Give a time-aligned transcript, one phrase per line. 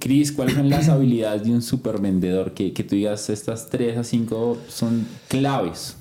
[0.00, 2.52] Cris, ¿cuáles son las habilidades de un supervendedor?
[2.54, 5.96] Que, que tú digas, estas tres a cinco son claves.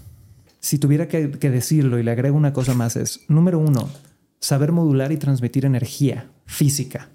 [0.59, 3.87] Si tuviera que, que decirlo y le agrego una cosa más es, número uno,
[4.39, 7.09] saber modular y transmitir energía física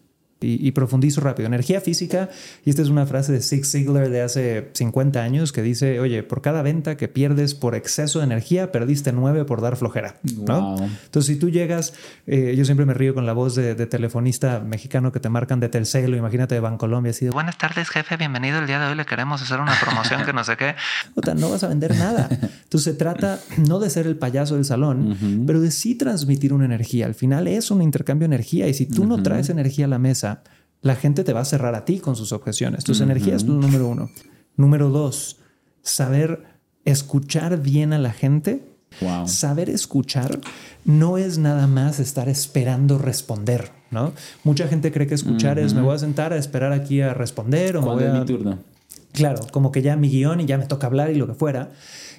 [0.44, 1.46] y, profundizo rápido.
[1.46, 2.28] Energía física,
[2.64, 6.22] y esta es una frase de Zig Ziglar de hace 50 años que dice, oye,
[6.22, 10.16] por cada venta que pierdes por exceso de energía, perdiste nueve por dar flojera.
[10.46, 10.76] ¿no?
[10.76, 11.94] Entonces, si tú llegas,
[12.26, 15.68] eh, yo siempre me río con la voz de, telefonista mexicano que te marcan de
[15.68, 18.94] Telcel o imagínate de Bancolombia, así de, buenas tardes jefe, bienvenido, el día de hoy
[18.94, 20.74] le queremos hacer una promoción que no sé qué.
[21.36, 22.28] no vas a vender nada.
[22.30, 23.38] Entonces, se trata
[23.68, 27.06] no de ser el payaso del salón, pero de sí transmitir una energía.
[27.06, 29.98] Al final es un intercambio de energía y si tú no traes energía a la
[29.98, 30.33] mesa,
[30.84, 32.84] la gente te va a cerrar a ti con sus objeciones.
[32.84, 34.10] Tus energías número uno.
[34.56, 35.38] Número dos,
[35.82, 36.44] saber
[36.84, 38.62] escuchar bien a la gente.
[39.26, 40.38] Saber escuchar
[40.84, 44.12] no es nada más estar esperando responder, ¿no?
[44.44, 47.76] Mucha gente cree que escuchar es me voy a sentar a esperar aquí a responder
[47.76, 48.12] o me voy a...
[48.12, 48.58] mi turno?
[49.12, 51.70] Claro, como que ya mi guion y ya me toca hablar y lo que fuera.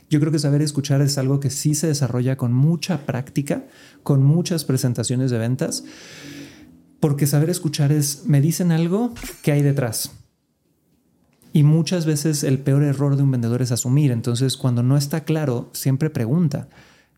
[0.09, 3.63] Yo creo que saber escuchar es algo que sí se desarrolla con mucha práctica,
[4.03, 5.83] con muchas presentaciones de ventas
[7.05, 10.13] porque saber escuchar es, me dicen algo, que hay detrás?
[11.53, 14.09] Y muchas veces el peor error de un vendedor es asumir.
[14.11, 16.67] Entonces, cuando no está claro, siempre pregunta.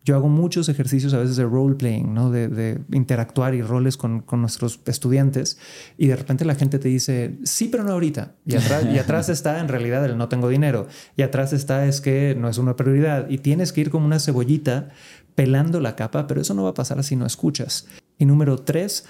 [0.04, 2.30] Yo hago muchos ejercicios a veces de role playing, ¿no?
[2.30, 5.56] de, interactuar y roles con, nuestros estudiantes.
[5.96, 8.34] Y de repente la gente te dice, sí, pero no ahorita.
[8.44, 10.86] Y atrás, y atrás está en realidad el no tengo dinero.
[11.16, 13.30] Y atrás está es que no es una prioridad.
[13.30, 14.90] Y tienes que ir como una cebollita
[15.34, 17.86] pelando la capa, pero eso no va a pasar si no escuchas.
[18.18, 19.04] Y número tres,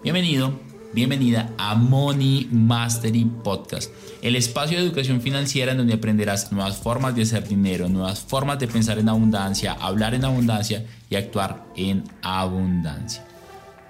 [0.00, 0.52] Bienvenido,
[0.94, 7.16] bienvenida a Money Mastery Podcast, el espacio de educación financiera en donde aprenderás nuevas formas
[7.16, 12.04] de hacer dinero, nuevas formas de pensar en abundancia, hablar en abundancia y actuar en
[12.22, 13.24] abundancia.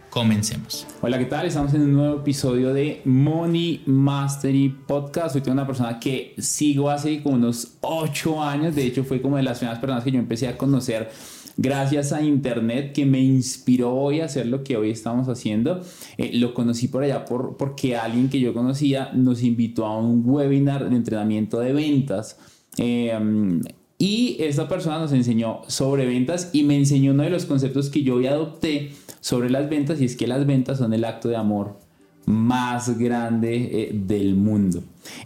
[0.08, 0.86] Comencemos.
[1.02, 1.46] Hola, ¿qué tal?
[1.46, 5.36] Estamos en un nuevo episodio de Money Mastery Podcast.
[5.36, 8.74] Hoy tengo una persona que sigo hace como unos 8 años.
[8.74, 11.10] De hecho, fue como de las primeras personas que yo empecé a conocer
[11.58, 15.82] gracias a Internet que me inspiró hoy a hacer lo que hoy estamos haciendo.
[16.16, 20.22] Eh, lo conocí por allá por, porque alguien que yo conocía nos invitó a un
[20.24, 22.38] webinar de entrenamiento de ventas.
[22.78, 23.12] Eh,
[23.98, 28.04] y esta persona nos enseñó sobre ventas y me enseñó uno de los conceptos que
[28.04, 31.36] yo hoy adopté sobre las ventas y es que las ventas son el acto de
[31.36, 31.87] amor
[32.28, 34.82] más grande eh, del mundo.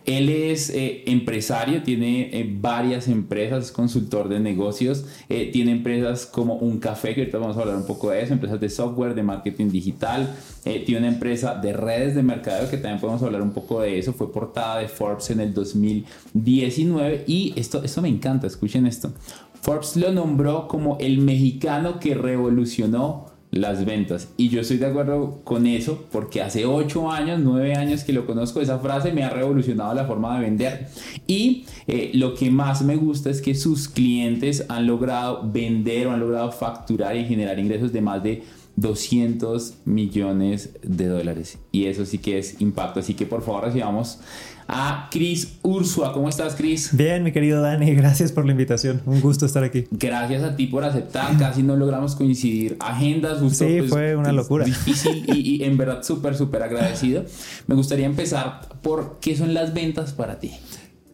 [0.06, 6.54] Él es eh, empresario, tiene eh, varias empresas, es consultor de negocios, tiene empresas como
[6.54, 9.24] Un Café, que ahorita vamos a hablar un poco de eso, empresas de software, de
[9.24, 10.32] marketing digital,
[10.62, 14.12] tiene una empresa de redes de mercadeo, que también podemos hablar un poco de eso,
[14.12, 19.12] fue portada de Forbes en el 2019 y esto, esto me encanta, escuchen esto.
[19.60, 24.32] Forbes lo nombró como el mexicano que revolucionó las ventas.
[24.38, 28.26] Y yo estoy de acuerdo con eso porque hace 8 años, 9 años que lo
[28.26, 30.88] conozco, esa frase me ha revolucionado la forma de vender.
[31.26, 36.12] Y eh, lo que más me gusta es que sus clientes han logrado vender o
[36.12, 38.42] han logrado facturar y generar ingresos de más de
[38.76, 41.58] 200 millones de dólares.
[41.72, 43.00] Y eso sí que es impacto.
[43.00, 44.20] Así que por favor recibamos
[44.68, 46.12] a Cris Ursua.
[46.12, 46.96] ¿Cómo estás, Cris?
[46.96, 47.94] Bien, mi querido Dani.
[47.94, 49.02] Gracias por la invitación.
[49.06, 49.84] Un gusto estar aquí.
[49.90, 51.36] Gracias a ti por aceptar.
[51.38, 53.38] Casi no logramos coincidir agendas.
[53.40, 54.64] Justo, sí, pues, fue una locura.
[54.64, 57.24] Difícil y, y en verdad súper, súper agradecido.
[57.66, 60.52] Me gustaría empezar por qué son las ventas para ti.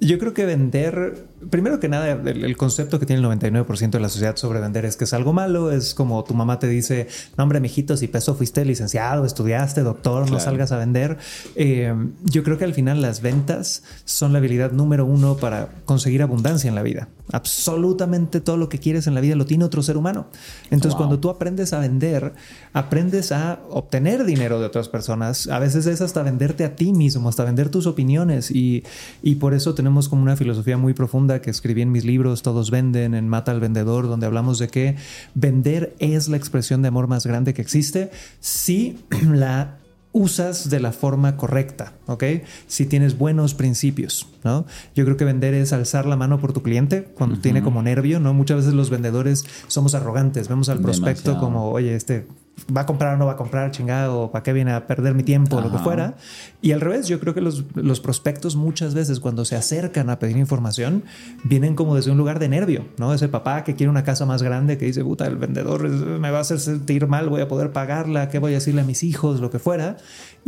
[0.00, 4.08] Yo creo que vender, primero que nada, el, concepto que tiene el 99% de la
[4.08, 5.72] sociedad sobre vender es que es algo malo.
[5.72, 10.30] Es como tu mamá te dice, no hombre, mijito, si peso fuiste licenciado, estudiaste, doctor,
[10.30, 11.18] no salgas a vender.
[11.56, 11.92] Eh,
[12.24, 16.68] yo creo que al final las ventas son la habilidad número uno para conseguir abundancia
[16.68, 17.08] en la vida.
[17.32, 20.28] Absolutamente todo lo que quieres en la vida lo tiene otro ser humano.
[20.70, 22.32] Entonces, cuando tú aprendes a vender,
[22.72, 25.48] aprendes a obtener dinero de otras personas.
[25.48, 28.50] A veces es hasta venderte a ti mismo, hasta vender tus opiniones.
[28.50, 28.84] Y,
[29.22, 32.42] y por eso tenemos tenemos como una filosofía muy profunda que escribí en mis libros,
[32.42, 34.96] Todos Venden, en Mata al Vendedor, donde hablamos de que
[35.34, 38.98] vender es la expresión de amor más grande que existe si
[39.32, 39.78] la
[40.12, 42.24] usas de la forma correcta, ¿ok?
[42.66, 44.64] Si tienes buenos principios, ¿no?
[44.96, 48.18] Yo creo que vender es alzar la mano por tu cliente cuando tiene como nervio,
[48.18, 48.32] ¿no?
[48.32, 52.26] Muchas veces los vendedores somos arrogantes, vemos al prospecto como, oye, este
[52.74, 55.22] va a comprar o no va a comprar, chingado, para qué viene a perder mi
[55.22, 56.16] tiempo, o lo que fuera.
[56.60, 60.18] Y al revés, yo creo que los, los, prospectos muchas veces cuando se acercan a
[60.18, 61.04] pedir información,
[61.44, 63.14] vienen como desde un lugar de nervio, ¿no?
[63.14, 66.38] Ese papá que quiere una casa más grande, que dice, puta, el vendedor me va
[66.38, 69.40] a hacer sentir mal, voy a poder pagarla, ¿qué voy a decirle a mis hijos,
[69.40, 69.96] lo que fuera?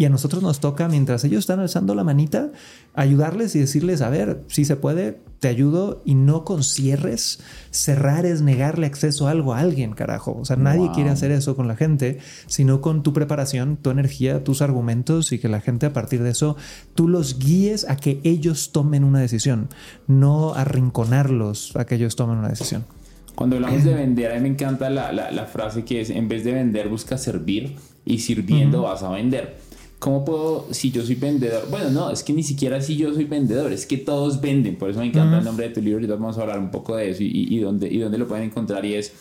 [0.00, 2.52] Y a nosotros nos toca, mientras ellos están alzando la manita,
[2.94, 7.40] ayudarles y decirles, a ver, si se puede, te ayudo y no con cierres.
[7.70, 10.38] Cerrar es negarle acceso a algo a alguien, carajo.
[10.40, 12.16] O sea, nadie quiere hacer eso con la gente.
[12.46, 16.30] sino con tu preparación, tu energía, tus argumentos y que la gente a partir de
[16.30, 16.56] eso
[16.94, 19.68] tú los guíes a que ellos tomen una decisión,
[20.06, 22.86] no arrinconarlos a que ellos tomen una decisión.
[23.34, 26.52] Cuando hablamos de vender, a mí me encanta la, frase que es, en vez de
[26.52, 27.76] vender, busca servir
[28.06, 29.59] y sirviendo vas a vender.
[30.00, 31.68] ¿Cómo puedo, si yo soy vendedor?
[31.70, 34.76] Bueno, no, es que ni siquiera si yo soy vendedor, es que todos venden.
[34.76, 35.98] Por eso me encanta el nombre de tu libro.
[35.98, 38.46] Ahorita vamos a hablar un poco de eso y, y, dónde, y dónde lo pueden
[38.46, 38.82] encontrar.
[38.86, 39.12] Y es,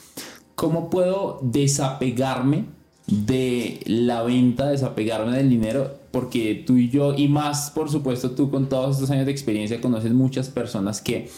[0.56, 2.64] ¿cómo puedo desapegarme
[3.08, 5.96] de la venta, desapegarme del dinero?
[6.12, 9.82] Porque tú y yo, y más, por supuesto, tú con todos estos años de experiencia,
[9.82, 11.30] conoces muchas personas que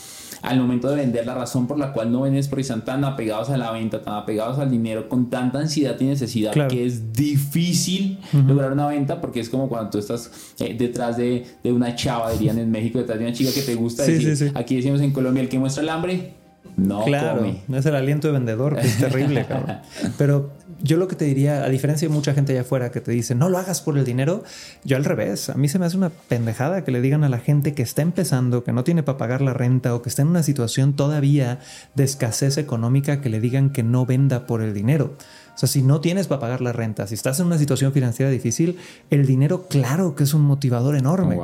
[0.42, 3.50] al momento de vender, la razón por la cual no vendes porque están tan apegados
[3.50, 8.20] a la venta, tan apegados al dinero, con tanta ansiedad y necesidad que es difícil
[8.48, 12.32] lograr una venta porque es como cuando tú estás eh, detrás de, de, una chava,
[12.32, 14.04] dirían en México, detrás de una chica que te gusta.
[14.06, 16.34] decir, Aquí decimos en Colombia, el que muestra el hambre,
[16.78, 19.78] no claro, no es el aliento de vendedor, que es terrible, cabrón.
[20.18, 23.12] Pero yo lo que te diría, a diferencia de mucha gente allá afuera que te
[23.12, 24.44] dice, no lo hagas por el dinero,
[24.84, 27.40] yo al revés, a mí se me hace una pendejada que le digan a la
[27.40, 30.30] gente que está empezando, que no tiene para pagar la renta o que está en
[30.30, 31.60] una situación todavía
[31.96, 35.16] de escasez económica, que le digan que no venda por el dinero.
[35.54, 38.32] O sea, si no tienes para pagar la renta, si estás en una situación financiera
[38.32, 38.78] difícil,
[39.10, 41.38] el dinero claro que es un motivador enorme.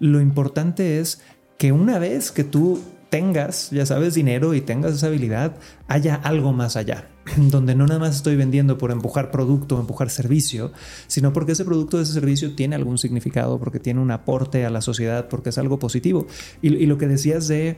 [0.00, 1.20] Lo importante es
[1.58, 2.80] que una vez que tú
[3.12, 5.56] tengas, ya sabes, dinero y tengas esa habilidad,
[5.86, 10.72] haya algo más allá, donde no nada más estoy vendiendo por empujar producto empujar servicio,
[11.08, 14.80] sino porque ese producto ese servicio tiene algún significado, porque tiene un aporte a la
[14.80, 16.26] sociedad, porque es algo positivo.
[16.62, 17.76] Y, y lo que decías de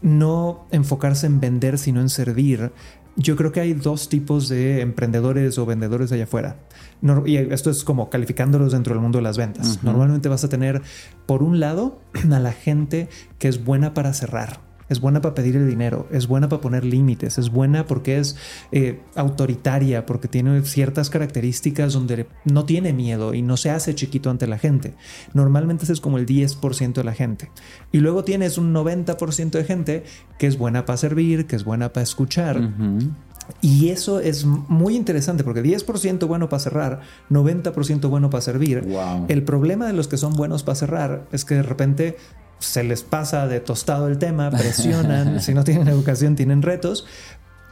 [0.00, 2.70] no enfocarse en vender, sino en servir,
[3.16, 6.56] yo creo que hay dos tipos de emprendedores o vendedores allá afuera.
[7.26, 9.82] y esto es como calificándolos dentro del mundo de las ventas.
[9.82, 10.82] Normalmente vas a tener,
[11.26, 12.00] por un lado,
[12.32, 16.26] a la gente que es buena para cerrar es buena para pedir el dinero, es
[16.26, 18.36] buena para poner límites, es buena porque es
[18.70, 24.30] eh, autoritaria, porque tiene ciertas características donde no tiene miedo y no se hace chiquito
[24.30, 24.94] ante la gente.
[25.34, 27.50] Normalmente ese es como el 10% de la gente.
[27.90, 30.04] Y luego tienes un 90% de gente
[30.38, 32.70] que es buena para servir, que es buena para escuchar.
[33.60, 37.00] Y eso es muy interesante porque 10% bueno para cerrar,
[37.30, 38.86] 90% bueno para servir.
[39.28, 42.16] El problema de los que son buenos para cerrar es que de repente
[42.62, 47.04] se les pasa de tostado el tema, presionan, si no tienen educación tienen retos,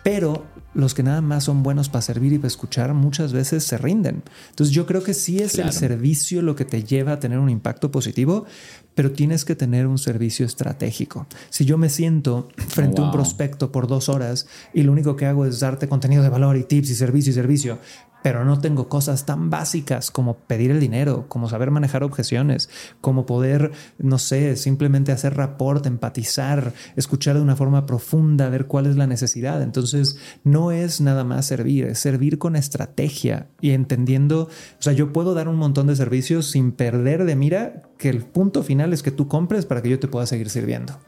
[0.03, 3.77] pero los que nada más son buenos para servir y para escuchar muchas veces se
[3.77, 4.23] rinden.
[4.51, 7.51] Entonces yo creo que sí es el servicio lo que te lleva a tener un
[7.51, 8.47] impacto positivo,
[8.95, 11.27] pero tienes que tener un servicio estratégico.
[11.51, 15.27] Si yo me siento frente a un prospecto por dos horas y lo único que
[15.27, 17.79] hago es darte contenido de valor y tips y servicio y servicio,
[18.23, 22.69] pero no tengo cosas tan básicas como pedir el dinero, como saber manejar objeciones,
[23.01, 28.87] como poder, no sé, simplemente hacer rapport, empatizar, escuchar de una forma profunda, ver cuál
[28.87, 29.63] es la necesidad.
[29.63, 35.13] Entonces, no es nada más servir, es servir con estrategia y entendiendo, o sea, yo
[35.13, 39.03] puedo dar un montón de servicios sin perder de mira que el punto final es
[39.03, 40.99] que tú compres para que yo te pueda seguir sirviendo.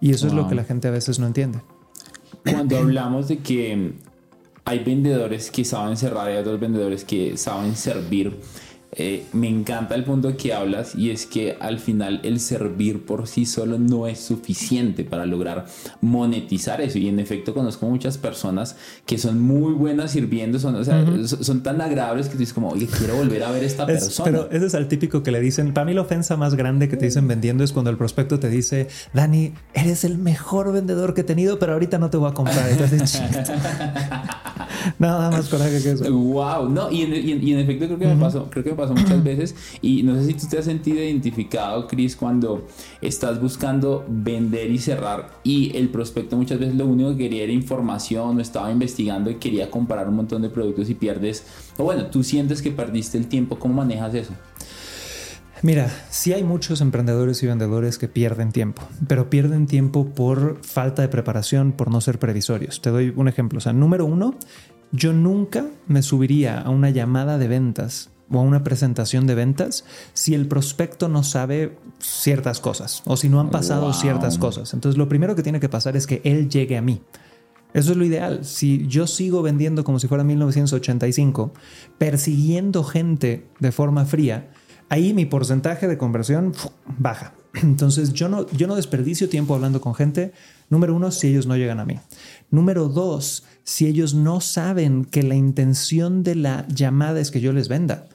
[0.00, 1.58] Y eso es lo que la gente a veces no entiende.
[2.44, 3.94] Cuando hablamos de que
[4.68, 8.38] hay vendedores que saben cerrar y hay otros vendedores que saben servir.
[8.92, 13.28] Eh, me encanta el punto que hablas y es que al final el servir por
[13.28, 15.66] sí solo no es suficiente para lograr
[16.00, 16.98] monetizar eso.
[16.98, 18.76] Y en efecto conozco muchas personas
[19.06, 20.84] que son muy buenas sirviendo, son,
[21.26, 24.30] son tan agradables que tú dices como, oye, quiero volver a ver esta persona.
[24.30, 26.96] Pero ese es el típico que le dicen, para mí la ofensa más grande que
[26.96, 31.20] te dicen vendiendo es cuando el prospecto te dice, Dani, eres el mejor vendedor que
[31.22, 32.68] he tenido, pero ahorita no te voy a comprar.
[32.70, 33.22] Entonces,
[34.98, 36.12] Nada más coraje que eso.
[36.12, 39.54] Wow, no, y en, efecto creo que me pasó, creo que me pasó muchas veces.
[39.82, 42.66] Y no sé si tú te has sentido identificado, Chris, cuando
[43.00, 47.52] estás buscando vender y cerrar y el prospecto muchas veces lo único que quería era
[47.52, 51.44] información o estaba investigando y quería comparar un montón de productos y pierdes.
[51.76, 53.58] O bueno, tú sientes que perdiste el tiempo.
[53.58, 54.32] ¿Cómo manejas eso?
[55.62, 61.02] Mira, sí hay muchos emprendedores y vendedores que pierden tiempo, pero pierden tiempo por falta
[61.02, 62.80] de preparación, por no ser previsorios.
[62.80, 63.58] Te doy un ejemplo.
[63.58, 64.36] O sea, número uno,
[64.92, 69.84] yo nunca me subiría a una llamada de ventas o a una presentación de ventas
[70.12, 74.74] si el prospecto no sabe ciertas cosas o si no han pasado ciertas cosas.
[74.74, 77.00] Entonces, lo primero que tiene que pasar es que él llegue a mí.
[77.74, 78.44] Eso es lo ideal.
[78.44, 81.52] Si yo sigo vendiendo como si fuera 1985,
[81.98, 84.50] persiguiendo gente de forma fría,
[84.88, 86.54] ahí mi porcentaje de conversión
[86.98, 87.34] baja.
[87.62, 90.32] Entonces yo no, yo no desperdicio tiempo hablando con gente,
[90.70, 91.98] número uno, si ellos no llegan a mí.
[92.50, 97.52] Número dos, si ellos no saben que la intención de la llamada es que yo
[97.52, 98.06] les venda.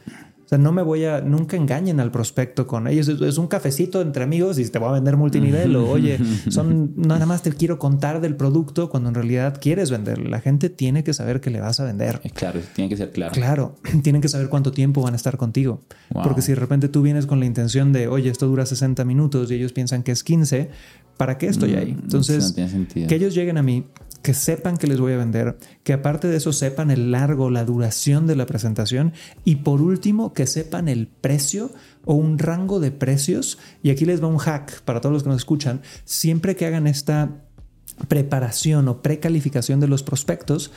[0.45, 3.07] sea, no me voy a, nunca engañen al prospecto con ellos.
[3.07, 6.17] Es, un cafecito entre amigos y te voy a vender multinivel o oye,
[6.49, 10.27] son nada más te quiero contar del producto cuando en realidad quieres vender.
[10.27, 12.19] La gente tiene que saber que le vas a vender.
[12.23, 13.33] Eh, claro, tiene que ser claro.
[13.33, 15.81] Claro, tienen que saber cuánto tiempo van a estar contigo.
[16.23, 19.51] Porque si de repente tú vienes con la intención de, oye, esto dura 60 minutos
[19.51, 20.71] y ellos piensan que es 15,
[21.17, 21.93] ¿para qué estoy ahí?
[21.93, 23.85] Mm, Entonces, que ellos lleguen a mí,
[24.23, 27.65] que sepan que les voy a vender, que aparte de eso sepan el largo, la
[27.65, 29.11] duración de la presentación
[29.43, 31.71] y por último que sepan el precio
[32.05, 33.59] o un rango de precios.
[33.83, 35.81] Y aquí les va un hack para todos los que nos escuchan.
[36.05, 37.43] Siempre que hagan esta
[38.07, 40.71] preparación o precalificación de los prospectos,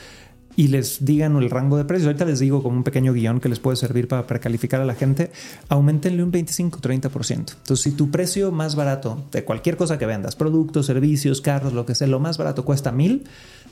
[0.57, 2.07] y les digan el rango de precios.
[2.07, 4.95] Ahorita les digo como un pequeño guion que les puede servir para precalificar a la
[4.95, 5.31] gente.
[5.69, 7.31] Aumentenle un 25-30%.
[7.31, 11.85] Entonces, si tu precio más barato de cualquier cosa que vendas, productos, servicios, carros, lo
[11.85, 13.25] que sea, lo más barato cuesta mil,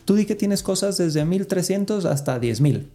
[0.06, 2.88] tú di que tienes cosas desde 1300 hasta 10000.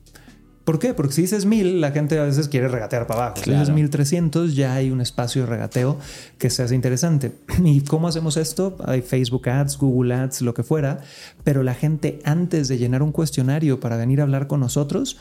[0.64, 0.94] ¿Por qué?
[0.94, 3.42] Porque si dices mil, la gente a veces quiere regatear para abajo.
[3.42, 5.98] Si dices 1300, ya hay un espacio de regateo
[6.38, 7.32] que se hace interesante.
[7.64, 8.76] ¿Y cómo hacemos esto?
[8.84, 11.00] Hay Facebook Ads, Google Ads, lo que fuera,
[11.44, 15.16] pero la gente antes de llenar un cuestionario para venir a hablar con nosotros,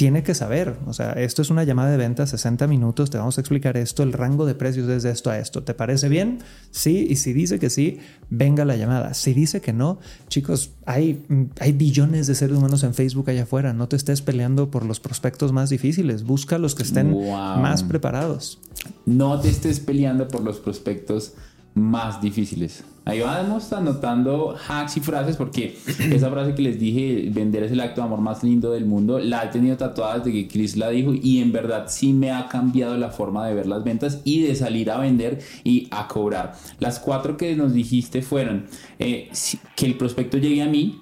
[0.00, 3.36] tiene que saber, o sea, esto es una llamada de venta, 60 minutos, te vamos
[3.36, 5.62] a explicar esto, el rango de precios es de esto a esto.
[5.62, 6.38] ¿Te parece bien?
[6.70, 7.98] Sí, y si dice que sí,
[8.30, 9.12] venga la llamada.
[9.12, 11.26] Si dice que no, chicos, hay,
[11.60, 15.00] hay billones de seres humanos en Facebook allá afuera, no te estés peleando por los
[15.00, 18.58] prospectos más difíciles, busca los que estén más preparados.
[19.04, 21.34] No te estés peleando por los prospectos
[21.74, 22.84] más difíciles.
[23.04, 25.76] Ahí vamos anotando hacks y frases porque
[26.12, 29.18] esa frase que les dije, vender es el acto de amor más lindo del mundo,
[29.18, 32.48] la he tenido tatuada desde que Chris la dijo y en verdad sí me ha
[32.48, 36.52] cambiado la forma de ver las ventas y de salir a vender y a cobrar.
[36.78, 38.66] Las cuatro que nos dijiste fueron
[38.98, 39.30] eh,
[39.76, 41.00] que el prospecto llegue a mí,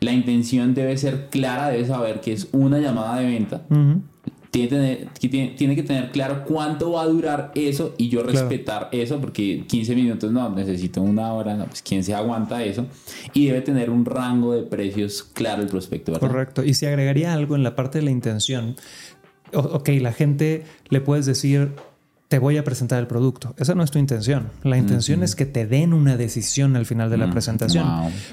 [0.00, 3.66] la intención debe ser clara, debe saber que es una llamada de venta
[4.52, 5.08] tiene,
[5.56, 9.94] tiene, que tener claro cuánto va a durar eso y yo respetar eso, porque 15
[9.94, 12.86] minutos no, necesito una hora, no, pues quién se aguanta eso.
[13.32, 16.12] Y debe tener un rango de precios claro el prospecto.
[16.20, 16.62] Correcto.
[16.62, 18.76] Y si agregaría algo en la parte de la intención,
[19.54, 21.72] ok, la gente le puedes decir,
[22.32, 23.54] te voy a presentar el producto.
[23.58, 24.48] Esa no es tu intención.
[24.62, 27.86] La intención es que te den una decisión al final de la mm, presentación.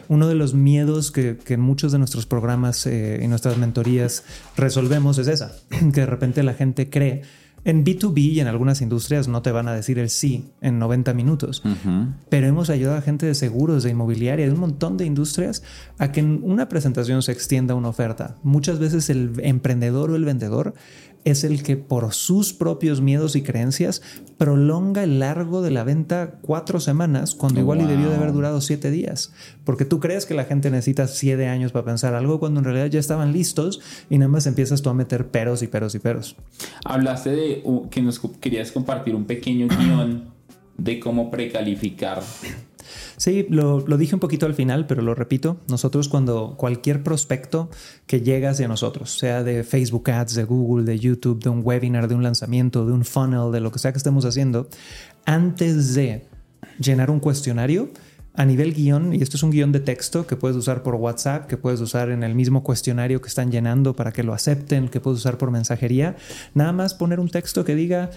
[0.08, 4.24] Uno de los miedos que, en muchos de nuestros programas eh, y nuestras mentorías
[4.56, 7.24] resolvemos es esa, que de repente la gente cree.
[7.66, 11.14] En B2B y en algunas industrias no te van a decir el sí en 90
[11.14, 11.62] minutos,
[12.30, 15.62] pero hemos ayudado a gente de seguros, de inmobiliaria, de un montón de industrias
[15.98, 18.38] a que en una presentación se extienda una oferta.
[18.44, 20.74] Muchas veces el emprendedor o el vendedor
[21.30, 24.02] es el que por sus propios miedos y creencias
[24.38, 28.62] prolonga el largo de la venta cuatro semanas cuando igual y debió de haber durado
[28.62, 29.34] siete días.
[29.64, 32.88] Porque tú crees que la gente necesita siete años para pensar algo cuando en realidad
[32.88, 36.36] ya estaban listos y nada más empiezas tú a meter peros y peros y peros.
[36.86, 40.30] Hablaste de que nos querías compartir un pequeño guion
[40.78, 42.22] de cómo precalificar
[43.18, 45.62] Sí, lo, dije un poquito al final, pero lo repito.
[45.70, 47.70] Nosotros cuando cualquier prospecto
[48.06, 52.08] que llega hacia nosotros, sea de Facebook Ads, de Google, de YouTube, de un webinar,
[52.08, 54.68] de un lanzamiento, de un funnel, de lo que sea que estemos haciendo,
[55.26, 56.28] antes de
[56.80, 57.90] llenar un cuestionario,
[58.40, 61.48] a nivel guion, y esto es un guion de texto que puedes usar por WhatsApp,
[61.48, 65.02] que puedes usar en el mismo cuestionario que están llenando para que lo acepten, que
[65.02, 66.16] puedes usar por mensajería,
[66.54, 68.12] nada más poner un texto que diga,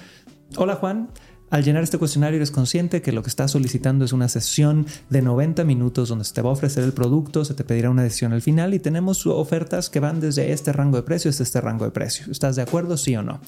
[0.57, 1.09] hola Juan,
[1.53, 5.21] al llenar este cuestionario eres consciente que lo que estás solicitando es una sesión de
[5.21, 8.33] 90 minutos donde se te va a ofrecer el producto, se te pedirá una decisión
[8.33, 11.85] al final y tenemos ofertas que van desde este rango de precio hasta este rango
[11.85, 12.33] de precio.
[12.33, 13.43] ¿Estás de acuerdo, sí o no?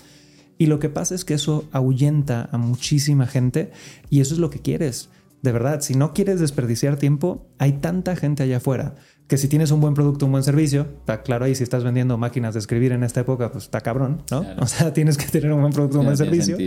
[0.58, 3.73] Y lo que pasa es que eso ahuyenta a muchísima gente
[4.11, 5.08] y eso es lo que quieres.
[5.40, 8.96] De verdad, si no quieres desperdiciar tiempo, hay tanta gente allá afuera
[9.26, 12.19] que si tienes un buen producto, un buen servicio, está claro ahí si estás vendiendo
[12.19, 14.45] máquinas de escribir en esta época, pues está cabrón, ¿no?
[14.59, 16.59] O sea, tienes que tener un buen producto, un buen servicio,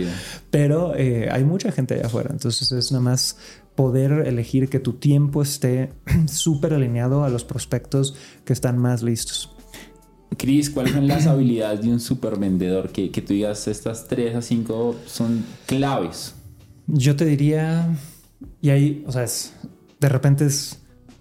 [0.50, 3.36] pero eh, hay mucha gente allá afuera, entonces es nada más
[3.76, 5.92] poder elegir que tu tiempo esté
[6.26, 9.54] súper alineado a los prospectos que están más listos.
[10.36, 12.90] Cris, ¿cuáles son las habilidades de un super vendedor?
[12.90, 16.34] Que, que tú digas estas tres a cinco son claves.
[16.88, 17.88] Yo te diría,
[18.60, 19.54] y ahí, o sea, es,
[20.00, 20.77] de repente es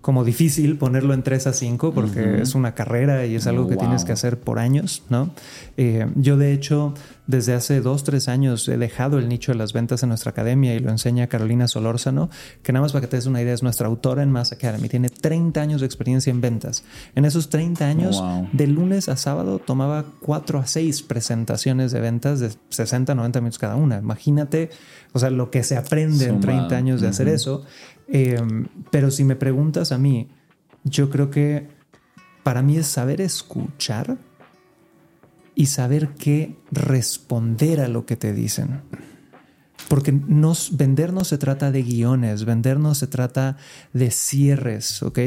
[0.07, 3.75] como difícil ponerlo en 3 a 5 porque es una carrera y es algo que
[3.75, 5.31] tienes que hacer por años, ¿no?
[5.75, 6.93] Eh, yo de hecho
[7.27, 10.73] desde hace 2, 3 años he dejado el nicho de las ventas en nuestra academia
[10.75, 12.29] y lo enseña Carolina Solórzano,
[12.63, 14.87] que nada más para que te des una idea es nuestra autora en Mass Academy,
[14.87, 16.85] tiene 30 años de experiencia en ventas.
[17.13, 18.23] En esos 30 años,
[18.53, 23.59] de lunes a sábado, tomaba 4 a 6 presentaciones de ventas de 60, 90 minutos
[23.59, 23.97] cada una.
[23.97, 24.69] Imagínate,
[25.11, 27.65] o sea, lo que se aprende en 30 años de hacer eso.
[28.07, 30.29] Em, pero si me preguntas a mí,
[30.83, 31.67] yo creo que
[32.43, 34.17] para mí es saber escuchar
[35.55, 38.81] y saber qué responder a lo que te dicen.
[39.89, 43.57] Porque nos, vender no se trata de guiones, vender no se trata
[43.93, 45.19] de cierres, ¿ok?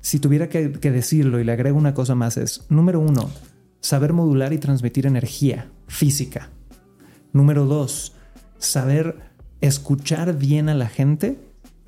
[0.00, 3.30] Si tuviera que, que decirlo y le agrego una cosa más es, número uno,
[3.80, 6.50] saber modular y transmitir energía física.
[7.32, 8.14] Número dos,
[8.58, 9.16] saber
[9.60, 11.38] escuchar bien a la gente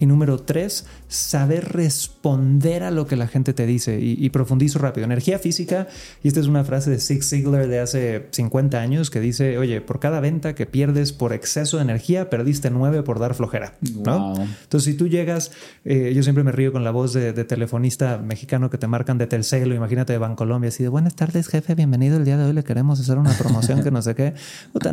[0.03, 4.01] y número tres, saber responder a lo que la gente te dice.
[4.01, 5.05] Y, profundizo rápido.
[5.05, 5.87] Energía física,
[6.25, 9.81] y esta es una frase de Zig Ziglar de hace 50 años que dice, oye,
[9.81, 13.75] por cada venta que pierdes por exceso de energía, perdiste nueve por dar flojera.
[14.05, 14.35] ¿no?
[14.35, 15.53] Entonces, si tú llegas,
[15.85, 19.29] eh, yo siempre me río con la voz de, telefonista mexicano que te marcan de
[19.29, 22.17] Telcel imagínate de Bancolombia, así de buenas tardes, jefe, bienvenido.
[22.17, 24.35] El día de hoy le queremos hacer una promoción que no sé qué.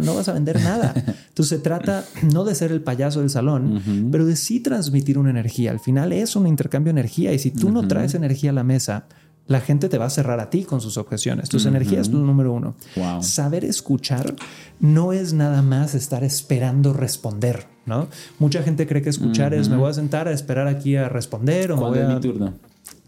[0.03, 0.93] no vas a vender nada.
[0.95, 5.29] Entonces, se trata no de ser el payaso del salón, pero de sí transmitir una
[5.29, 5.71] energía.
[5.71, 8.63] Al final es un intercambio de energía y si tú no traes energía a la
[8.63, 9.07] mesa,
[9.47, 11.49] la gente te va a cerrar a ti con sus objeciones.
[11.49, 12.75] Tus energías es lo número uno.
[13.21, 14.35] Saber escuchar
[14.79, 18.07] no es nada más estar esperando responder, ¿no?
[18.37, 21.71] Mucha gente cree que escuchar es me voy a sentar a esperar aquí a responder
[21.71, 22.07] o me voy a...
[22.07, 22.53] mi turno?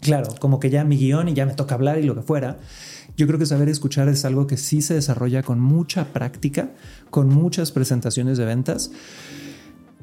[0.00, 2.58] Claro, como que ya mi guion y ya me toca hablar y lo que fuera.
[3.16, 6.70] Yo creo que saber escuchar es algo que sí se desarrolla con mucha práctica,
[7.10, 8.90] con muchas presentaciones de ventas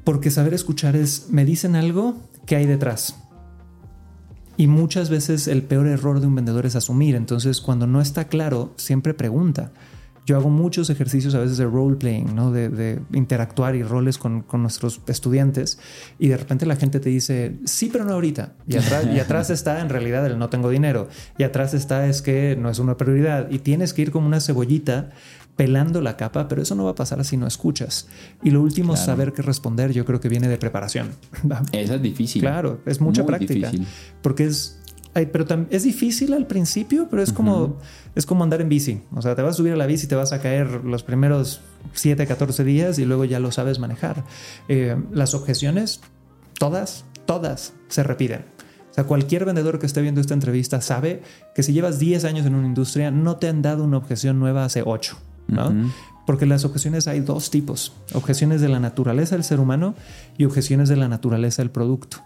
[0.04, 3.16] porque saber escuchar es, me dicen algo, ¿qué hay detrás?
[4.58, 7.16] Y muchas veces el peor error de un vendedor es asumir.
[7.16, 9.72] Entonces, cuando no está claro, siempre pregunta.
[10.26, 12.52] Yo hago muchos ejercicios a veces de role playing, ¿no?
[12.52, 15.80] de, interactuar y roles con, nuestros estudiantes.
[16.20, 18.54] Y de repente la gente te dice, sí, pero no ahorita.
[18.68, 21.08] Y atrás, y atrás está en realidad el no tengo dinero.
[21.38, 23.50] Y atrás está es que no es una prioridad.
[23.50, 25.10] Y tienes que ir como una cebollita
[25.60, 28.08] pelando la capa, pero eso no va a pasar si no escuchas.
[28.42, 31.10] Y lo último, saber qué responder, yo creo que viene de preparación.
[31.74, 32.42] Esa es difícil.
[32.42, 33.70] Claro, es mucha práctica.
[34.22, 34.80] Porque es
[35.14, 37.78] pero es difícil al principio, pero es como,
[38.16, 39.02] es como andar en bici.
[39.16, 41.04] O sea, te vas a subir a la bici y te vas a caer los
[41.04, 41.62] primeros
[41.94, 44.24] 7, 14 días y luego ya lo sabes manejar.
[44.68, 46.02] Eh, las objeciones,
[46.58, 48.46] todas, todas se repiten.
[48.92, 51.22] O sea, cualquier vendedor que esté viendo esta entrevista sabe
[51.54, 54.66] que si llevas 10 años en una industria, no te han dado una objeción nueva
[54.66, 55.18] hace 8.
[56.26, 59.96] Porque las objeciones hay dos tipos, objeciones de la naturaleza del ser humano
[60.38, 62.20] y objeciones de la naturaleza del producto.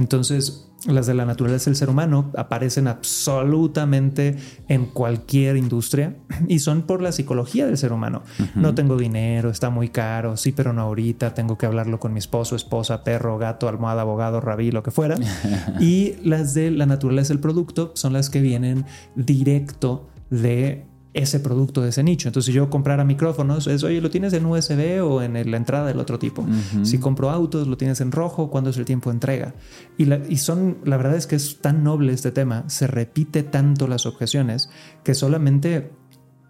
[0.00, 4.36] Entonces, las de la naturaleza del ser humano aparecen absolutamente
[4.66, 6.16] en cualquier industria
[6.48, 8.22] y son por la psicología del ser humano.
[8.54, 12.18] No tengo dinero, está muy caro, sí, pero no ahorita, tengo que hablarlo con mi
[12.18, 15.16] esposo, esposa, perro, gato, almohada, abogado, rabí, lo que fuera.
[15.80, 18.86] y las de la naturaleza del producto son las que vienen
[19.16, 22.28] directo de ese producto de ese nicho.
[22.28, 25.86] Entonces, si yo comprara micrófonos, es, oye, ¿lo tienes en USB o en la entrada
[25.86, 26.46] del otro tipo?
[26.82, 28.50] Si compro autos, ¿lo tienes en rojo?
[28.50, 29.54] ¿Cuándo es el tiempo de entrega?
[29.98, 33.42] Y, la, y son, la verdad es que es tan noble este tema, se repite
[33.42, 34.70] tanto las objeciones,
[35.02, 35.90] que solamente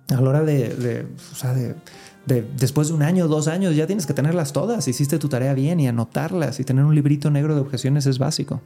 [0.09, 1.77] a la hora de, o sea, de,
[2.27, 4.87] de, después de un año, dos años, ya tienes que tenerlas todas.
[4.89, 8.61] Hiciste tu tarea bien y anotarlas y tener un librito negro de objeciones es básico.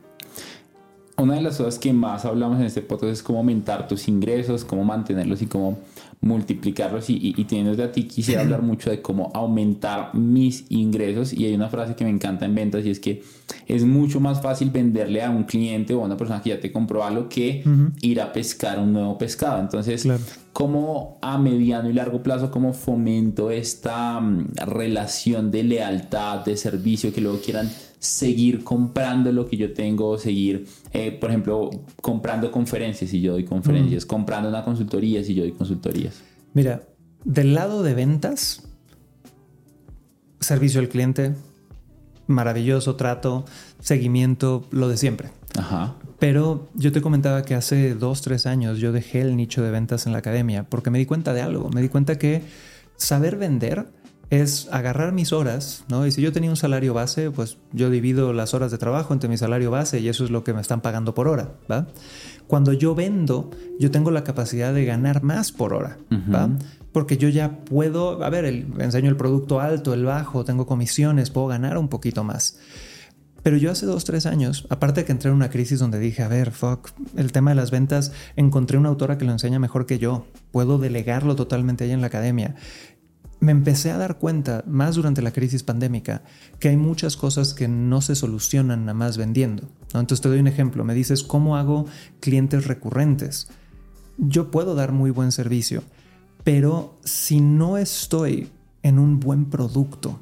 [1.16, 4.64] Una de las cosas que más hablamos en este podcast es cómo aumentar tus ingresos,
[4.64, 5.78] cómo mantenerlos y cómo
[6.20, 7.08] multiplicarlos.
[7.08, 11.32] Y, y, teniendo de a ti, quisiera hablar mucho de cómo aumentar mis ingresos.
[11.32, 13.22] Y hay una frase que me encanta en ventas y es que
[13.68, 16.72] es mucho más fácil venderle a un cliente o a una persona que ya te
[16.72, 17.62] compró algo que
[18.00, 19.60] ir a pescar un nuevo pescado.
[19.60, 20.08] Entonces,
[20.52, 27.12] ¿cómo a mediano y largo plazo, cómo fomento esta mm, relación de lealtad, de servicio
[27.12, 27.70] que luego quieran
[28.04, 31.70] seguir comprando lo que yo tengo, seguir, eh, por ejemplo,
[32.02, 36.22] comprando conferencias si yo doy conferencias, comprando una consultoría si yo doy consultorías.
[36.52, 36.82] Mira,
[37.24, 38.68] del lado de ventas,
[40.38, 41.34] servicio al cliente,
[42.26, 43.46] maravilloso trato,
[43.80, 45.30] seguimiento, lo de siempre.
[45.58, 45.94] Ajá.
[46.18, 50.06] Pero yo te comentaba que hace dos, tres años yo dejé el nicho de ventas
[50.06, 51.70] en la academia porque me di cuenta de algo.
[51.70, 52.42] Me di cuenta que
[52.96, 53.86] saber vender
[54.30, 56.06] es agarrar mis horas, ¿no?
[56.06, 59.28] Y si yo tenía un salario base, pues yo divido las horas de trabajo entre
[59.28, 61.86] mi salario base y eso es lo que me están pagando por hora, ¿va?
[62.46, 65.98] Cuando yo vendo, yo tengo la capacidad de ganar más por hora,
[66.32, 66.50] ¿va?
[66.92, 71.48] Porque yo ya puedo, a ver, enseño el producto alto, el bajo, tengo comisiones, puedo
[71.48, 72.58] ganar un poquito más.
[73.42, 76.22] Pero yo hace dos, tres años, aparte de que entré en una crisis donde dije,
[76.22, 79.84] a ver, fuck, el tema de las ventas, encontré una autora que lo enseña mejor
[79.84, 80.26] que yo.
[80.50, 82.54] Puedo delegarlo totalmente ahí en la academia
[83.44, 86.22] me empecé a dar cuenta, más durante la crisis pandémica,
[86.58, 89.68] que hay muchas cosas que no se solucionan nada más vendiendo.
[89.86, 91.86] Entonces te doy un ejemplo, me dices, ¿cómo hago
[92.20, 93.48] clientes recurrentes?
[94.18, 95.82] Yo puedo dar muy buen servicio,
[96.42, 98.50] pero si no estoy
[98.82, 100.20] en un buen producto,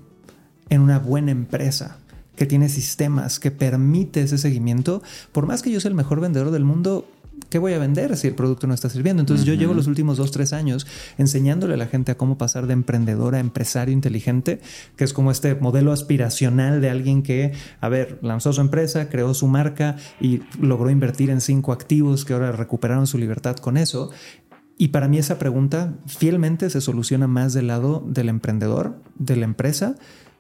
[0.68, 1.98] en una buena empresa,
[2.36, 6.50] que tiene sistemas, que permite ese seguimiento, por más que yo sea el mejor vendedor
[6.50, 7.06] del mundo,
[7.52, 9.20] ¿qué voy a vender si el producto no está sirviendo?
[9.20, 10.86] Entonces yo llevo los últimos dos, tres años
[11.18, 14.58] enseñándole a la gente a cómo pasar de emprendedor a empresario inteligente,
[14.96, 19.34] que es como este modelo aspiracional de alguien que, a ver, lanzó su empresa, creó
[19.34, 24.10] su marca y logró invertir en cinco activos que ahora recuperaron su libertad con eso.
[24.78, 29.44] Y para mí esa pregunta fielmente se soluciona más del lado del emprendedor, de la
[29.44, 29.96] empresa,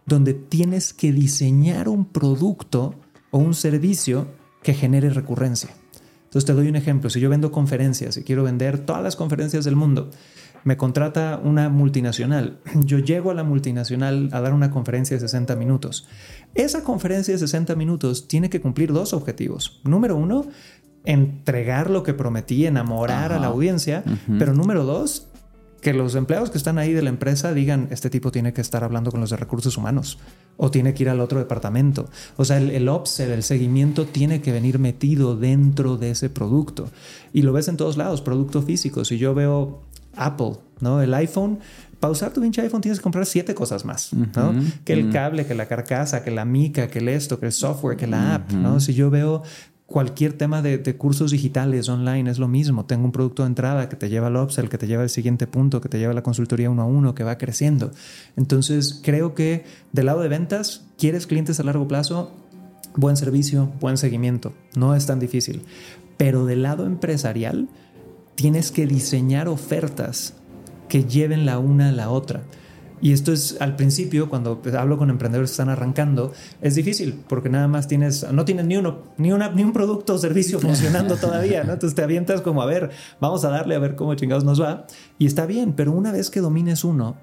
[0.06, 2.94] donde tienes que diseñar un producto
[3.30, 4.28] o un servicio
[4.62, 5.81] que genere recurrencia.
[6.32, 7.10] Entonces te doy un ejemplo.
[7.10, 10.08] Si yo vendo conferencias y quiero vender todas las conferencias del mundo,
[10.64, 12.58] me contrata una multinacional.
[12.86, 16.08] Yo llego a la multinacional a dar una conferencia de 60 minutos.
[16.54, 19.82] Esa conferencia de 60 minutos tiene que cumplir dos objetivos.
[19.84, 20.46] Número uno,
[21.04, 24.02] entregar lo que prometí, enamorar a la audiencia.
[24.38, 25.31] Pero número dos,
[25.82, 28.84] que los empleados que están ahí de la empresa digan, este tipo tiene que estar
[28.84, 30.16] hablando con los de recursos humanos
[30.56, 32.08] o tiene que ir al otro departamento.
[32.36, 36.88] O sea, el, el el seguimiento tiene que venir metido dentro de ese producto.
[37.32, 39.04] Y lo ves en todos lados, producto físico.
[39.04, 39.82] Si yo veo
[40.14, 41.02] Apple, ¿no?
[41.02, 41.58] El iPhone,
[41.98, 44.54] para usar tu pinche iPhone tienes que comprar siete cosas más, ¿no?
[44.84, 47.96] Que el cable, que la carcasa, que la mica, que el esto, que el software,
[47.96, 48.78] que la app, ¿no?
[48.78, 49.42] Si yo veo
[49.92, 52.86] cualquier tema de, cursos digitales online es lo mismo.
[52.86, 55.46] Tengo un producto de entrada que te lleva al upsell, que te lleva al siguiente
[55.46, 57.92] punto, que te lleva a la consultoría uno a uno, que va creciendo.
[58.36, 62.32] Entonces, creo que del lado de ventas, quieres clientes a largo plazo,
[62.96, 64.52] buen servicio, buen seguimiento.
[64.74, 65.62] No es tan difícil.
[66.16, 67.68] Pero del lado empresarial,
[68.34, 70.34] tienes que diseñar ofertas
[70.88, 72.42] que lleven la una a la otra.
[73.02, 77.48] Y esto es al principio, cuando hablo con emprendedores que están arrancando, es difícil porque
[77.48, 81.16] nada más tienes, no tienes ni uno, ni, una, ni un producto o servicio funcionando
[81.16, 81.72] todavía, ¿no?
[81.72, 84.86] Entonces te avientas como, a ver, vamos a darle a ver cómo chingados nos va.
[85.18, 87.16] Y está bien, pero una vez que domines uno,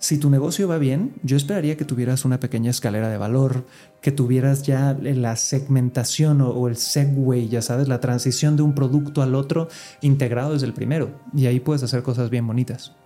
[0.00, 3.66] si tu negocio va bien, yo esperaría que tuvieras una pequeña escalera de valor,
[4.00, 9.22] que tuvieras ya la segmentación o, el segue, ya sabes, la transición de un producto
[9.22, 9.68] al otro
[10.00, 11.20] integrado desde el primero.
[11.36, 12.96] Y ahí puedes hacer cosas bien bonitas.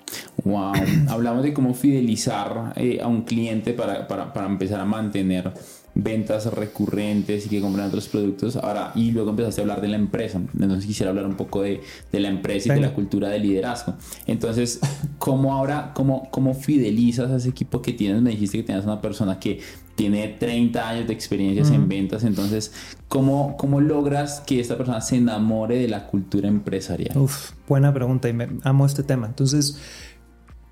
[0.45, 0.73] Wow,
[1.09, 5.53] hablamos de cómo fidelizar eh, a un cliente para, para, para empezar a mantener
[5.95, 8.57] ventas recurrentes y que compran otros productos.
[8.57, 10.41] Ahora, y luego empezaste a hablar de la empresa.
[10.53, 11.81] Entonces quisiera hablar un poco de,
[12.11, 13.95] de la empresa y de la cultura de liderazgo.
[14.27, 14.81] Entonces,
[15.19, 18.23] ¿cómo ahora, cómo, cómo fidelizas a ese equipo que tienes?
[18.23, 19.61] Me dijiste que tenías una persona que
[19.95, 22.25] tiene 30 años de experiencias en ventas.
[22.25, 22.73] Entonces,
[23.09, 27.17] ¿cómo, ¿cómo logras que esta persona se enamore de la cultura empresarial?
[27.17, 29.27] Uf, buena pregunta y me amo este tema.
[29.27, 29.79] Entonces,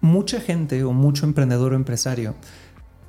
[0.00, 2.34] mucha gente o mucho emprendedor o empresario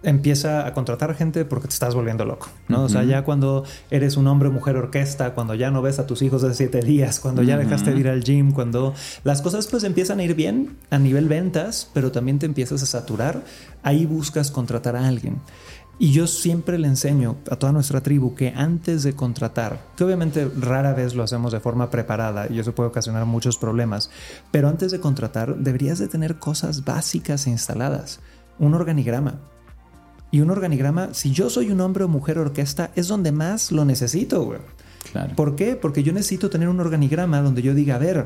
[0.04, 2.84] empieza a contratar gente porque te estás volviendo loco, ¿no?
[2.84, 6.22] O sea, ya cuando eres un hombre mujer orquesta, cuando ya no ves a tus
[6.22, 9.84] hijos de siete días, cuando ya dejaste de ir al gym, cuando las cosas pues
[9.84, 13.44] empiezan a ir bien a nivel ventas, pero también te empiezas a saturar,
[13.82, 15.42] ahí buscas contratar a alguien.
[16.00, 20.50] Y yo siempre le enseño a toda nuestra tribu que antes de contratar, que obviamente
[20.60, 24.10] rara vez lo hacemos de forma preparada y eso puede ocasionar muchos problemas,
[24.52, 28.20] pero antes de contratar deberías de tener cosas básicas instaladas.
[28.58, 29.40] Un organigrama,
[30.34, 33.86] y un organigrama, si yo soy un hombre o mujer orquesta, es donde más lo
[33.86, 34.62] necesito, güey.
[35.12, 35.36] Claro.
[35.36, 35.76] ¿Por qué?
[35.76, 38.26] Porque yo necesito tener un organigrama donde yo diga, a ver,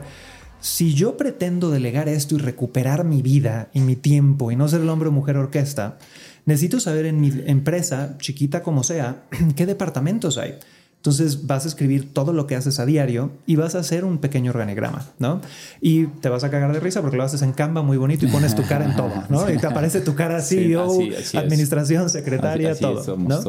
[0.61, 4.79] si yo pretendo delegar esto y recuperar mi vida y mi tiempo y no ser
[4.79, 5.97] el hombre o mujer orquesta,
[6.45, 9.25] necesito saber en mi empresa, chiquita como sea,
[9.57, 10.59] qué departamentos hay.
[10.97, 14.17] Entonces vas a escribir todo lo que haces a diario y vas a hacer un
[14.17, 15.39] pequeño organigrama, ¿no?
[15.79, 18.29] Y te vas a cagar de risa porque lo haces en Canva muy bonito y
[18.29, 19.49] pones tu cara en todo, ¿no?
[19.49, 20.99] Y te aparece tu cara CEO,
[21.35, 23.39] administración, secretaria, todo, ¿no?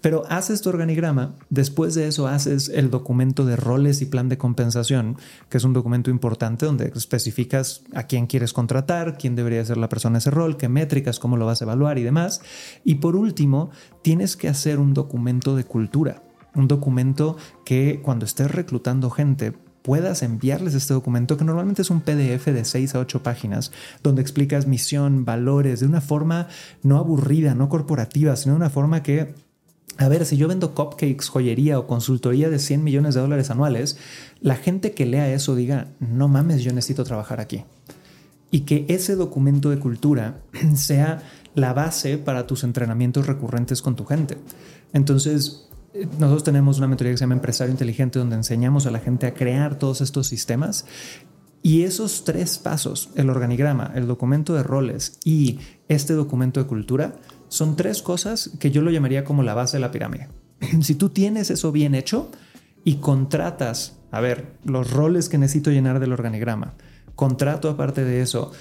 [0.00, 4.38] Pero haces tu organigrama, después de eso haces el documento de roles y plan de
[4.38, 5.16] compensación,
[5.48, 9.88] que es un documento importante donde especificas a quién quieres contratar, quién debería ser la
[9.88, 12.40] persona ese rol, qué métricas, cómo lo vas a evaluar y demás.
[12.84, 13.70] Y por último,
[14.02, 16.22] tienes que hacer un documento de cultura
[16.56, 22.00] un documento que cuando estés reclutando gente puedas enviarles este documento que normalmente es un
[22.00, 23.70] PDF de 6 a 8 páginas
[24.02, 26.48] donde explicas misión, valores de una forma
[26.82, 29.34] no aburrida, no corporativa, sino de una forma que
[29.98, 33.96] a ver, si yo vendo cupcakes, joyería o consultoría de 100 millones de dólares anuales,
[34.40, 37.64] la gente que lea eso diga, no mames, yo necesito trabajar aquí.
[38.50, 40.40] Y que ese documento de cultura
[40.74, 41.22] sea
[41.54, 44.36] la base para tus entrenamientos recurrentes con tu gente.
[44.92, 45.68] Entonces,
[46.18, 49.34] nosotros tenemos una mentoría que se llama Empresario Inteligente, donde enseñamos a la gente a
[49.34, 50.86] crear todos estos sistemas.
[51.62, 57.16] Y esos tres pasos, el organigrama, el documento de roles y este documento de cultura,
[57.48, 60.28] son tres cosas que yo lo llamaría como la base de la pirámide.
[60.82, 62.30] Si tú tienes eso bien hecho
[62.84, 66.74] y contratas, a ver, los roles que necesito llenar del organigrama,
[67.14, 68.52] contrato aparte de eso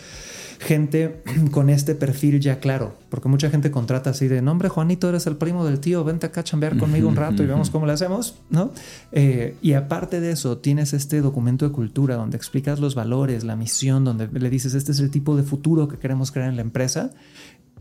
[0.59, 5.27] gente con este perfil ya claro, porque mucha gente contrata así de nombre, Juanito, eres
[5.27, 7.93] el primo del tío, vente acá a chambear conmigo un rato y vemos cómo le
[7.93, 8.71] hacemos, ¿no?
[9.11, 13.55] Eh, y aparte de eso, tienes este documento de cultura donde explicas los valores, la
[13.55, 16.61] misión, donde le dices, este es el tipo de futuro que queremos crear en la
[16.61, 17.11] empresa.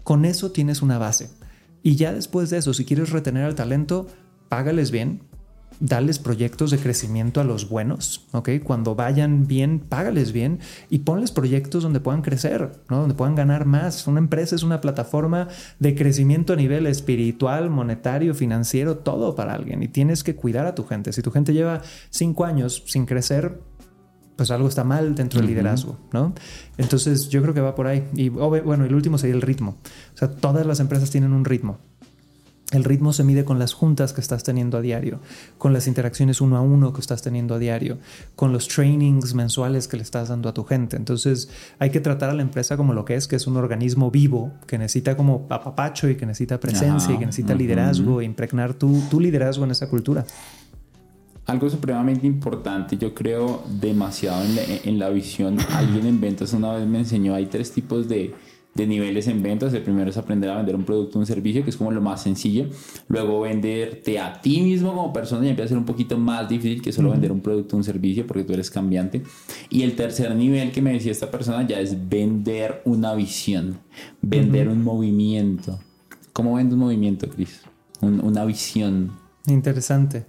[0.03, 1.31] Con eso tienes una base.
[1.83, 4.07] Y ya después de eso, si quieres retener al talento,
[4.49, 5.21] págales bien,
[5.81, 8.51] dales proyectos de crecimiento a los buenos, ¿ok?
[8.63, 10.61] Cuando vayan bien, págales bien
[10.91, 13.01] y ponles proyectos donde puedan crecer, ¿no?
[13.01, 14.07] Donde puedan ganar más.
[14.07, 19.83] Una empresa es una plataforma de crecimiento a nivel espiritual, monetario, financiero, todo para alguien
[19.83, 21.13] y tienes que cuidar a tu gente.
[21.13, 23.61] Si tu gente lleva cinco años sin crecer,
[24.37, 26.35] pues algo está mal dentro del liderazgo, ¿no?
[26.77, 28.09] Entonces yo creo que va por ahí.
[28.15, 29.77] Y bueno, el último sería el ritmo.
[30.15, 31.79] O sea, todas las empresas tienen un ritmo.
[32.75, 35.21] El ritmo se mide con las juntas que estás teniendo a diario,
[35.59, 37.99] con las interacciones uno a uno que estás teniendo a diario,
[38.35, 40.97] con los trainings mensuales que le estás dando a tu gente.
[40.97, 44.11] Entonces hay que tratar a la empresa como lo que es, que es un organismo
[44.11, 48.75] vivo, que necesita como papapacho y que necesita presencia y que necesita liderazgo, e impregnar
[48.75, 50.25] tu, tu liderazgo en esa cultura.
[51.47, 55.59] Algo supremamente importante, yo creo demasiado en la, en la visión.
[55.75, 58.35] Alguien en ventas una vez me enseñó, hay tres tipos de
[58.75, 59.73] de niveles en ventas.
[59.73, 62.23] El primero es aprender a vender un producto un servicio, que es como lo más
[62.23, 62.67] sencillo.
[63.09, 66.83] Luego venderte a ti mismo como persona y empieza a ser un poquito más difícil
[66.83, 69.23] que solo vender un producto un servicio porque tú eres cambiante.
[69.71, 73.79] Y el tercer nivel que me decía esta persona ya es vender una visión,
[74.21, 75.79] vender un movimiento.
[76.33, 77.63] ¿Cómo vende un movimiento, Chris?
[78.01, 79.13] una visión.
[79.47, 80.27] Interesante.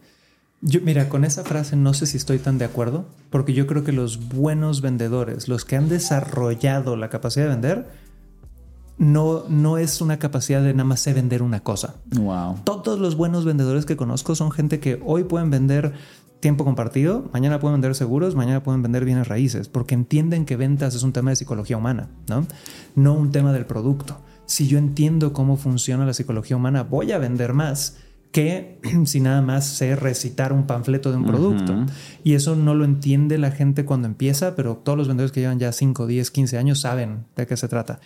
[0.61, 3.83] Yo, mira, con esa frase no sé si estoy tan de acuerdo, porque yo creo
[3.83, 7.87] que los buenos vendedores, los que han desarrollado la capacidad de vender,
[8.97, 11.95] no, no es una capacidad de nada más sé vender una cosa.
[12.15, 12.59] Wow.
[12.63, 15.93] Todos los buenos vendedores que conozco son gente que hoy pueden vender
[16.39, 20.93] tiempo compartido, mañana pueden vender seguros, mañana pueden vender bienes raíces, porque entienden que ventas
[20.93, 22.45] es un tema de psicología humana, ¿no?
[22.95, 24.17] No un tema del producto.
[24.45, 27.97] Si yo entiendo cómo funciona la psicología humana, voy a vender más
[28.35, 31.85] que si nada más sé recitar un panfleto de un producto.
[32.21, 35.57] Y eso no lo entiende la gente cuando empieza, pero todos los vendedores que llevan
[35.57, 38.01] ya 5, 10, 15 años saben de qué se trata.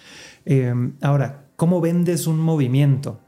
[0.46, 3.20] Eh, ahora, ¿cómo vendes un movimiento?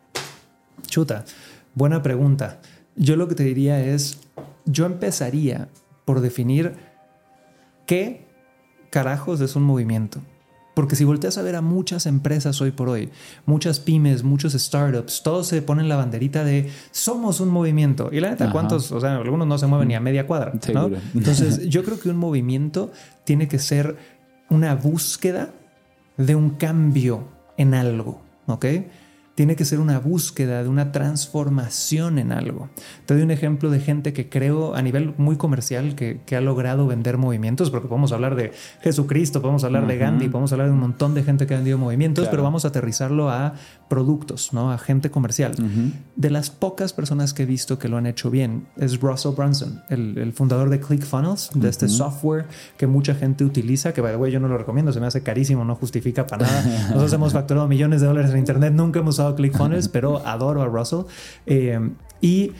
[0.85, 1.25] Chuta,
[1.73, 2.61] buena pregunta.
[2.95, 4.19] Yo lo que te diría es,
[4.65, 5.69] yo empezaría
[6.05, 6.75] por definir
[7.87, 8.27] qué
[8.91, 10.21] carajos es un movimiento.
[10.73, 13.09] Porque si volteas a ver a muchas empresas hoy por hoy,
[13.45, 18.09] muchas pymes, muchos startups, todos se ponen la banderita de somos un movimiento.
[18.11, 18.91] Y la neta, ¿cuántos?
[18.91, 20.53] O sea, algunos no se mueven ni a media cuadra.
[20.73, 20.89] ¿no?
[21.13, 22.91] Entonces, yo creo que un movimiento
[23.25, 23.97] tiene que ser
[24.49, 25.49] una búsqueda
[26.17, 28.21] de un cambio en algo.
[28.47, 28.65] ¿Ok?
[29.35, 32.69] Tiene que ser una búsqueda de una transformación en algo.
[33.05, 36.87] Te doy un ejemplo de gente que creo a nivel muy comercial que, ha logrado
[36.87, 40.79] vender movimientos, porque podemos hablar de Jesucristo, podemos hablar de Gandhi, podemos hablar de un
[40.79, 43.53] montón de gente que ha vendido movimientos, pero vamos a aterrizarlo a
[43.89, 44.71] productos, ¿no?
[44.71, 45.53] a gente comercial.
[46.15, 49.81] De las pocas personas que he visto que lo han hecho bien es Russell Brunson,
[49.89, 54.31] el, fundador de ClickFunnels, de este software que mucha gente utiliza, que by the way
[54.31, 56.63] yo no lo recomiendo, se me hace carísimo, no justifica para nada.
[56.87, 60.65] Nosotros hemos facturado millones de dólares en Internet, nunca hemos usado ClickFunnels, pero adoro a
[60.65, 61.01] Russell.
[61.45, 61.79] Eh,
[62.21, 62.51] y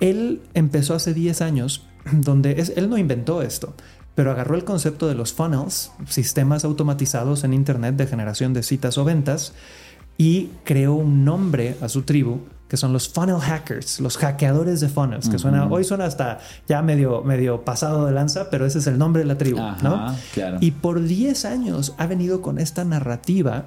[0.00, 3.74] él empezó hace 10 años, donde es, él no inventó esto,
[4.14, 8.98] pero agarró el concepto de los funnels, sistemas automatizados en Internet de generación de citas
[8.98, 9.54] o ventas,
[10.18, 14.88] y creó un nombre a su tribu que son los funnel hackers, los hackeadores de
[14.88, 18.86] funnels, que suena, hoy suena hasta ya medio, medio pasado de lanza, pero ese es
[18.86, 20.16] el nombre de la tribu, ¿no?
[20.58, 23.66] Y por 10 años ha venido con esta narrativa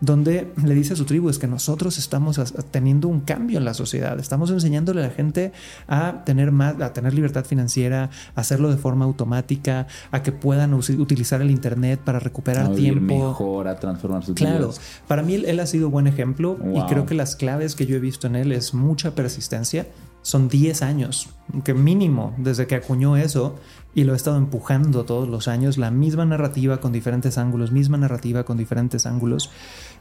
[0.00, 3.74] donde le dice a su tribu es que nosotros estamos teniendo un cambio en la
[3.74, 5.52] sociedad, estamos enseñándole a la gente
[5.88, 10.74] a tener más, a tener libertad financiera, a hacerlo de forma automática, a que puedan
[10.74, 14.72] utilizar el internet para recuperar tiempo, mejor, a transformar su Claro,
[15.06, 18.00] para mí él, ha sido buen ejemplo y creo que las claves que yo he
[18.00, 19.86] visto en él es mucha persistencia.
[20.22, 21.30] Son 10 años,
[21.64, 23.56] que mínimo desde que acuñó eso
[23.94, 27.96] y lo he estado empujando todos los años, la misma narrativa con diferentes ángulos, misma
[27.96, 29.50] narrativa con diferentes ángulos.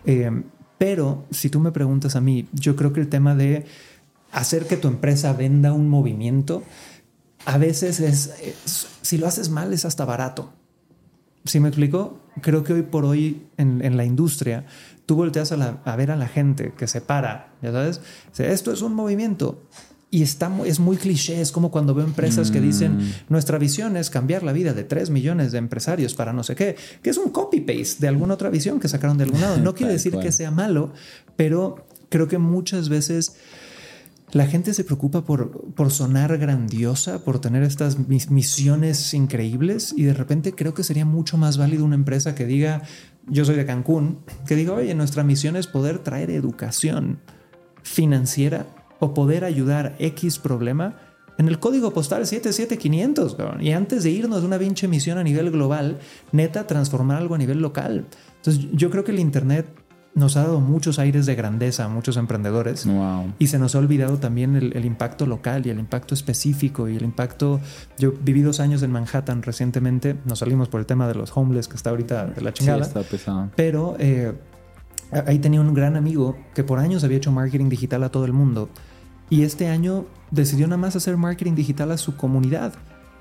[0.05, 0.43] Eh,
[0.77, 3.65] pero si tú me preguntas a mí, yo creo que el tema de
[4.31, 6.63] hacer que tu empresa venda un movimiento,
[7.45, 10.53] a veces es, si lo haces mal, es hasta barato.
[11.45, 12.19] ¿Sí me explico?
[12.41, 14.65] Creo que hoy por hoy en, la industria,
[15.05, 18.01] tú volteas a, a, ver a la gente que se para, ya sabes,
[18.37, 19.63] esto es un movimiento
[20.11, 23.11] y está, es muy cliché, es como cuando veo empresas que dicen, mm.
[23.29, 26.75] nuestra visión es cambiar la vida de 3 millones de empresarios para no sé qué,
[27.03, 29.57] que es un copy-paste de alguna otra visión que sacaron de algún lado.
[29.57, 30.93] No quiere decir que sea malo,
[31.35, 33.35] pero creo que muchas veces
[34.31, 40.13] la gente se preocupa por, por sonar grandiosa, por tener estas misiones increíbles y de
[40.13, 42.81] repente creo que sería mucho más válido una empresa que diga,
[43.27, 47.19] yo soy de Cancún, que digo, oye, nuestra misión es poder traer educación
[47.83, 50.95] financiera o poder ayudar X problema
[51.39, 55.49] en el código postal 77500, Y antes de irnos de una pinche misión a nivel
[55.51, 55.97] global,
[56.33, 58.07] neta, transformar algo a nivel local.
[58.35, 59.73] Entonces, yo creo que el Internet
[60.15, 62.85] nos ha dado muchos aires de grandeza a muchos emprendedores
[63.37, 67.03] y se nos ha olvidado también el, impacto local y el impacto específico y el
[67.03, 67.61] impacto.
[67.97, 71.69] Yo viví dos años en Manhattan recientemente, nos salimos por el tema de los homeless
[71.69, 72.83] que está ahorita de la chingada.
[72.83, 73.49] Sí, está pesado.
[73.55, 74.33] Pero eh,
[75.25, 78.33] ahí tenía un gran amigo que por años había hecho marketing digital a todo el
[78.33, 78.69] mundo
[79.29, 82.73] y este año decidió nada más hacer marketing digital a su comunidad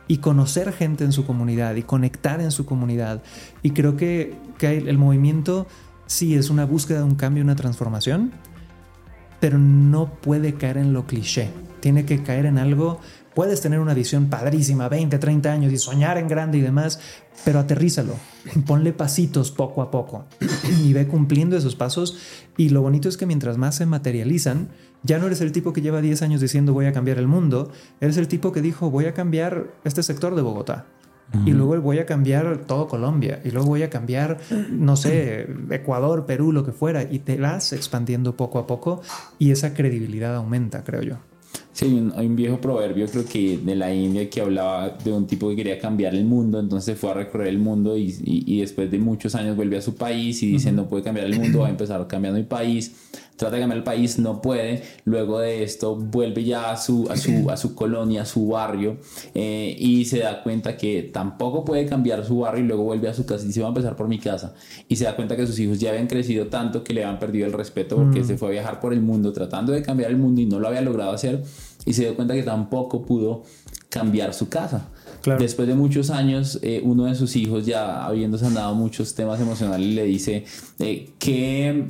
[0.07, 3.23] y conocer gente en su comunidad y conectar en su comunidad.
[3.63, 5.67] Y creo que, que el movimiento
[6.07, 8.33] sí es una búsqueda de un cambio, una transformación,
[9.39, 11.51] pero no puede caer en lo cliché.
[11.81, 13.01] Tiene que caer en algo.
[13.39, 16.99] Puedes tener una visión padrísima, 20, 30 años y soñar en grande y demás,
[17.45, 18.15] pero aterrízalo.
[18.67, 20.25] Ponle pasitos poco a poco
[20.85, 22.19] y ve cumpliendo esos pasos.
[22.57, 24.71] Y lo bonito es que mientras más se materializan,
[25.05, 27.71] ya no eres el tipo que lleva 10 años diciendo voy a cambiar el mundo,
[28.01, 30.87] eres el tipo que dijo voy a cambiar este sector de Bogotá
[31.45, 33.41] y luego voy a cambiar todo Colombia.
[33.45, 34.39] Y luego voy a cambiar,
[34.71, 37.05] no sé, Ecuador, Perú, lo que fuera.
[37.05, 39.03] Y te vas expandiendo poco a poco
[39.39, 41.19] y esa credibilidad aumenta, creo yo.
[41.79, 41.87] Sí,
[42.17, 45.55] hay un, viejo proverbio, creo que de la India, que hablaba de un tipo que
[45.55, 49.37] quería cambiar el mundo, entonces fue a recorrer el mundo y, y, después de muchos
[49.37, 52.05] años vuelve a su país y dice, no puede cambiar el mundo, va a empezar
[52.09, 52.97] cambiando mi país
[53.39, 57.17] trata de cambiar el país, no puede, luego de esto vuelve ya a su, a
[57.17, 58.99] su, a su colonia, a su barrio
[59.35, 63.15] eh, y se da cuenta que tampoco puede cambiar su barrio y luego vuelve a
[63.15, 63.45] su casa.
[63.45, 64.55] Y dice va a empezar por mi casa
[64.89, 67.47] y se da cuenta que sus hijos ya habían crecido tanto que le habían perdido
[67.47, 68.25] el respeto porque mm.
[68.27, 70.69] se fue a viajar por el mundo tratando de cambiar el mundo y no lo
[70.69, 71.43] había logrado hacer.
[71.87, 73.45] Y se dio cuenta que tampoco pudo
[73.89, 74.89] cambiar su casa.
[75.39, 79.95] Después de muchos años, eh, uno de sus hijos, ya habiendo sanado muchos temas emocionales,
[79.95, 80.45] le dice
[80.79, 81.87] eh, que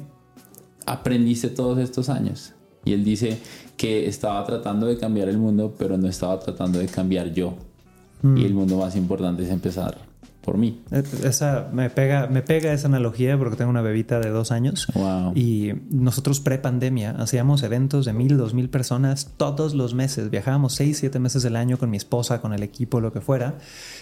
[0.92, 2.54] aprendiste todos estos años?
[2.84, 3.38] Y él dice
[3.76, 7.54] que estaba tratando de cambiar el mundo, pero no estaba tratando de cambiar yo.
[8.22, 8.56] Y el mm.
[8.56, 10.08] mundo más importante es empezar
[10.48, 10.82] por mí.
[10.90, 14.88] Eh, esa me pega, me pega esa analogía porque tengo una bebita de dos años
[15.34, 20.30] y nosotros pre pandemia hacíamos eventos de mil, dos mil personas todos los meses.
[20.30, 23.58] Viajábamos seis, siete meses del año con mi esposa, con el equipo, lo que fuera.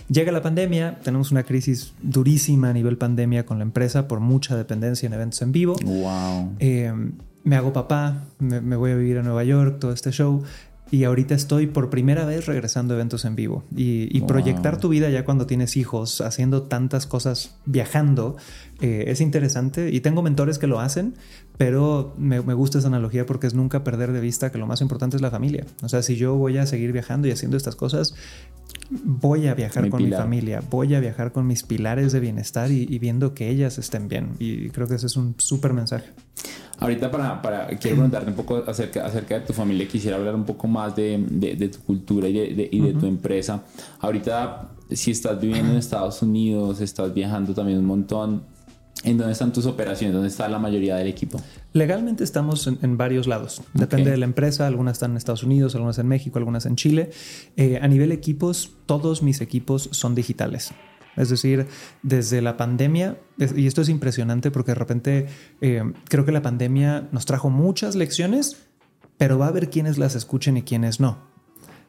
[0.08, 4.56] Llega la pandemia, tenemos una crisis durísima a nivel pandemia con la empresa por mucha
[4.56, 5.74] dependencia en eventos en vivo.
[5.84, 6.54] Wow.
[6.60, 6.92] Eh,
[7.42, 10.42] me hago papá, me, voy a vivir a Nueva York, todo este show.
[10.90, 13.64] Y ahorita estoy por primera vez regresando a eventos en vivo.
[13.74, 18.36] Y, proyectar tu vida ya cuando tienes hijos, haciendo tantas cosas, viajando,
[18.80, 19.90] eh, es interesante.
[19.92, 21.14] Y tengo mentores que lo hacen,
[21.58, 24.80] pero me, me, gusta esa analogía porque es nunca perder de vista que lo más
[24.80, 25.64] importante es la familia.
[25.82, 28.14] O sea, si yo voy a seguir viajando y haciendo estas cosas,
[28.90, 32.98] voy a viajar con mi familia, voy a viajar con mis pilares de bienestar y,
[32.98, 34.30] viendo que ellas estén bien.
[34.38, 36.10] Y creo que ese es un súper mensaje.
[36.78, 40.44] Ahorita para, para, quiero preguntarte un poco acerca, acerca de tu familia, quisiera hablar un
[40.44, 43.62] poco más de, de, tu cultura y, de, y de tu empresa.
[44.00, 48.42] Ahorita, si estás viviendo en Estados Unidos, estás viajando también un montón,
[49.06, 50.12] ¿En dónde están tus operaciones?
[50.12, 51.40] ¿Dónde está la mayoría del equipo?
[51.72, 53.62] Legalmente estamos en, varios lados.
[53.72, 54.66] Depende de la empresa.
[54.66, 57.10] Algunas están en Estados Unidos, algunas en México, algunas en Chile.
[57.56, 60.72] Eh, a nivel equipos, todos mis equipos son digitales.
[61.14, 61.68] Es decir,
[62.02, 65.26] desde la pandemia, y esto es impresionante porque de repente
[65.60, 68.56] eh, creo que la pandemia nos trajo muchas lecciones,
[69.18, 71.35] pero va a haber quienes las escuchen y quienes no.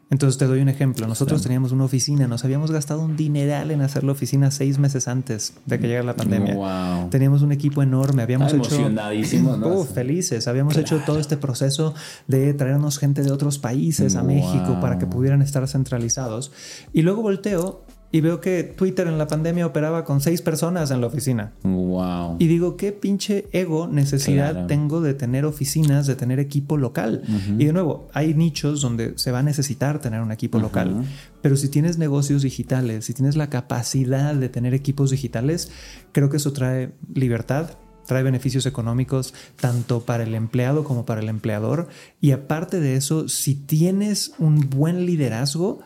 [0.09, 1.05] Entonces te doy un ejemplo.
[1.05, 5.07] Nosotros teníamos una oficina, nos habíamos gastado un dineral en hacer la oficina seis meses
[5.07, 7.07] antes de que llegara la pandemia.
[7.09, 9.83] Teníamos un equipo enorme, habíamos hecho emocionadísimo, ¿no?
[9.83, 11.93] felices, habíamos hecho todo este proceso
[12.27, 16.51] de traernos gente de otros países a México para que pudieran estar centralizados.
[16.93, 21.01] Y luego volteo y veo que Twitter en la pandemia operaba con seis personas en
[21.01, 21.53] la oficina.
[21.63, 22.37] Wow.
[22.39, 27.23] Y digo, ¿qué pinche ego necesidad tengo de tener oficinas, de tener equipo local?
[27.57, 31.03] Y de nuevo, hay nichos donde se va a necesitar tener un equipo local.
[31.41, 35.71] Pero si tienes negocios digitales, si tienes la capacidad de tener equipos digitales,
[36.13, 37.71] creo que eso trae libertad,
[38.05, 41.89] trae beneficios económicos tanto para el empleado como para el empleador.
[42.21, 45.79] Y aparte de eso, si tienes un buen liderazgo,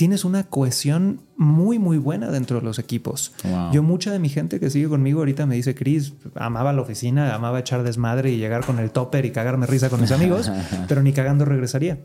[0.00, 3.32] tienes una cohesión muy, muy buena dentro de los equipos.
[3.72, 7.34] Yo, mucha de mi gente que sigue conmigo ahorita me dice, Chris, amaba la oficina,
[7.34, 10.52] amaba echar desmadre y llegar con el topper y cagarme risa con mis amigos,
[10.88, 11.98] pero ni cagando regresaría.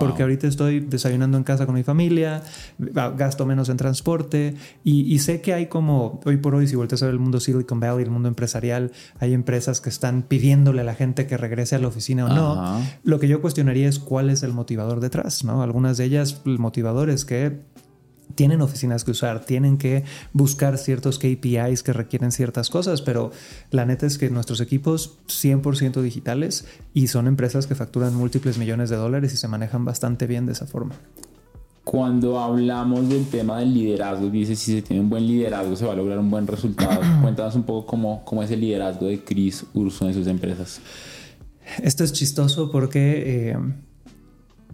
[0.00, 2.42] Porque ahorita estoy desayunando en casa con mi familia,
[3.16, 7.06] gasto menos en transporte y, sé que hay como, hoy por hoy, si volteas a
[7.06, 10.96] ver el mundo Silicon Valley, el mundo empresarial, hay empresas que están pidiéndole a la
[10.96, 12.82] gente que regrese a la oficina o no.
[13.04, 15.62] Lo que yo cuestionaría es cuál es el motivador detrás, ¿no?
[15.62, 17.60] Algunas de ellas, el motivador es que
[18.34, 23.30] tienen oficinas que usar, tienen que buscar ciertos KPIs que requieren ciertas cosas, pero
[23.70, 28.90] la neta es que nuestros equipos 100% digitales y son empresas que facturan múltiples millones
[28.90, 30.94] de dólares y se manejan bastante bien de esa forma.
[31.84, 35.92] Cuando hablamos del tema del liderazgo, dice si se tiene un buen liderazgo se va
[35.92, 37.00] a lograr un buen resultado.
[37.22, 40.80] Cuéntanos un poco cómo, cómo es el liderazgo de Chris Urso en sus empresas.
[41.82, 43.50] Esto es chistoso porque...
[43.50, 43.56] Eh,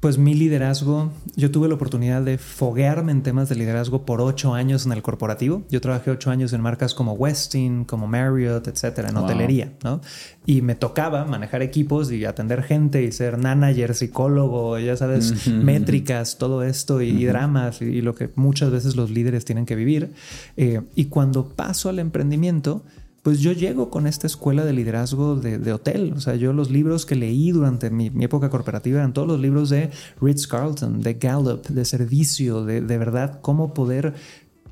[0.01, 4.55] pues mi liderazgo, yo tuve la oportunidad de foguearme en temas de liderazgo por ocho
[4.55, 5.65] años en el corporativo.
[5.71, 10.01] Yo trabajé ocho años en marcas como Westin, como Marriott, etcétera, en hotelería, ¿no?
[10.47, 16.39] Y me tocaba manejar equipos y atender gente y ser manager, psicólogo, ya sabes, métricas,
[16.39, 20.13] todo esto y, dramas y, lo que muchas veces los líderes tienen que vivir.
[20.57, 22.85] Eh, y cuando paso al emprendimiento,
[23.29, 26.14] pues yo llego con esta escuela de liderazgo de, hotel.
[26.16, 29.68] O sea, yo los libros que leí durante mi, época corporativa eran todos los libros
[29.68, 34.14] de Ritz Carlton, de Gallup, de servicio, de, de verdad cómo poder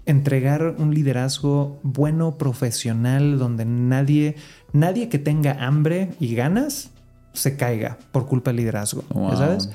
[0.06, 4.36] entregar un liderazgo bueno, profesional, donde nadie,
[4.72, 6.92] nadie que tenga hambre y ganas
[7.34, 9.04] se caiga por culpa del liderazgo.
[9.36, 9.68] ¿Sabes?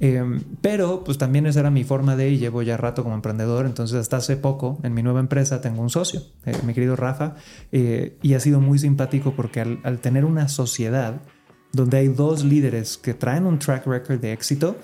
[0.00, 3.66] Em, pero pues también esa era mi forma de, y llevo ya rato como emprendedor,
[3.66, 7.34] entonces hasta hace poco en mi nueva empresa tengo un socio, eh, mi querido Rafa,
[7.70, 11.20] eh, y ha sido muy simpático porque al, tener una sociedad
[11.72, 14.76] donde hay dos líderes que traen un track record de éxito,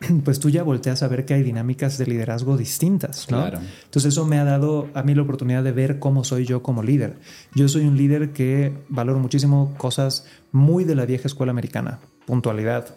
[0.24, 3.46] pues tú ya volteas a ver que hay dinámicas de liderazgo distintas, ¿no?
[3.46, 6.82] Entonces eso me ha dado a mí la oportunidad de ver cómo soy yo como
[6.82, 7.18] líder.
[7.54, 12.96] Yo soy un líder que valoro muchísimo cosas muy de la vieja escuela americana, puntualidad,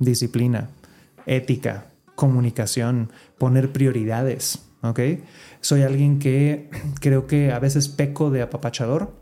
[0.00, 0.68] disciplina,
[1.26, 5.00] ética, comunicación, poner prioridades, ¿ok?
[5.60, 6.70] Soy alguien que
[7.00, 9.20] creo que a veces peco de apapachador.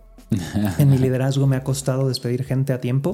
[0.79, 3.11] En mi liderazgo me ha costado despedir gente a tiempo,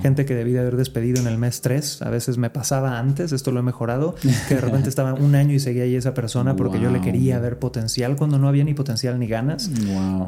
[0.00, 3.32] gente que debí de haber despedido en el mes 3, a veces me pasaba antes,
[3.32, 4.14] esto lo he mejorado,
[4.48, 7.40] que de repente estaba un año y seguía ahí esa persona porque yo le quería
[7.40, 9.72] ver potencial cuando no había ni potencial ni ganas.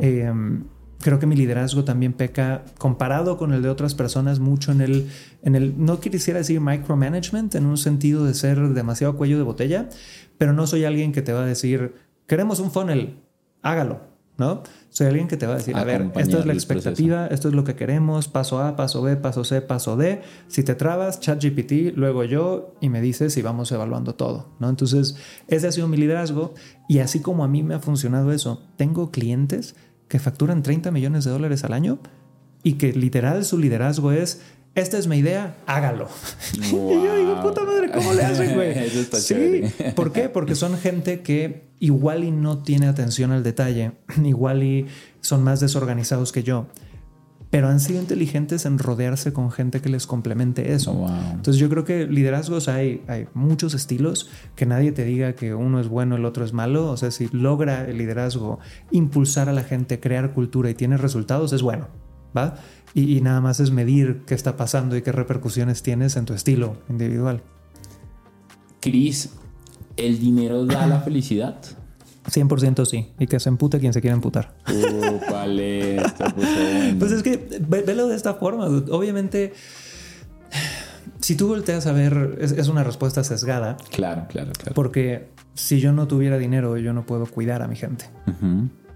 [0.00, 0.64] Em,
[1.00, 5.10] creo que mi liderazgo también peca comparado con el de otras personas mucho en el,
[5.42, 9.88] en el, no quisiera decir micromanagement en un sentido de ser demasiado cuello de botella,
[10.38, 11.94] pero no soy alguien que te va a decir,
[12.26, 13.16] queremos un funnel,
[13.62, 14.62] hágalo, ¿no?
[14.88, 17.54] Soy alguien que te va a decir, a ver, esto es la expectativa, esto es
[17.54, 20.22] lo que queremos, paso A, paso B, paso C, paso D.
[20.46, 24.68] Si te trabas, ChatGPT, luego yo, y me dices y vamos evaluando todo, ¿no?
[24.68, 25.16] Entonces,
[25.48, 26.54] ese ha sido mi liderazgo
[26.88, 29.74] y así como a mí me ha funcionado eso, tengo clientes
[30.08, 31.98] que facturan 30 millones de dólares al año
[32.62, 34.40] y que literal su liderazgo es,
[34.74, 36.08] esta es mi idea, hágalo.
[36.54, 38.74] y yo digo, puta madre, ¿cómo le hacen, güey?
[39.12, 39.62] sí,
[39.94, 40.28] ¿por qué?
[40.28, 43.92] Porque son gente que igual y no tiene atención al detalle,
[44.24, 44.86] igual y
[45.20, 46.66] son más desorganizados que yo
[47.54, 51.06] pero han sido inteligentes en rodearse con gente que les complemente eso.
[51.30, 55.78] Entonces yo creo que liderazgos hay, hay muchos estilos, que nadie te diga que uno
[55.78, 58.58] es bueno, el otro es malo, o sea, si logra el liderazgo
[58.90, 61.86] impulsar a la gente, crear cultura y tiene resultados, es bueno,
[62.36, 62.56] ¿va?
[62.92, 66.34] Y, y nada más es medir qué está pasando y qué repercusiones tienes en tu
[66.34, 67.40] estilo individual.
[68.80, 69.30] Cris,
[69.96, 71.62] ¿el dinero da la felicidad?
[72.24, 73.12] 100% sí.
[73.18, 74.54] Y que se empute quien se quiera emputar.
[74.68, 75.20] Uh,
[76.98, 78.66] pues es que velo de esta forma.
[78.66, 79.52] Obviamente,
[81.20, 83.76] si tú volteas a ver, es, una respuesta sesgada.
[83.90, 84.74] Claro, claro, claro.
[84.74, 88.06] Porque si yo no tuviera dinero, yo no puedo cuidar a mi gente.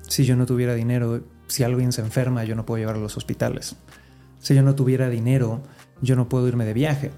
[0.06, 3.16] Si yo no tuviera dinero, si alguien se enferma, yo no puedo llevar a los
[3.16, 3.76] hospitales.
[4.40, 5.62] Si yo no tuviera dinero,
[6.00, 7.10] yo no puedo irme de viaje.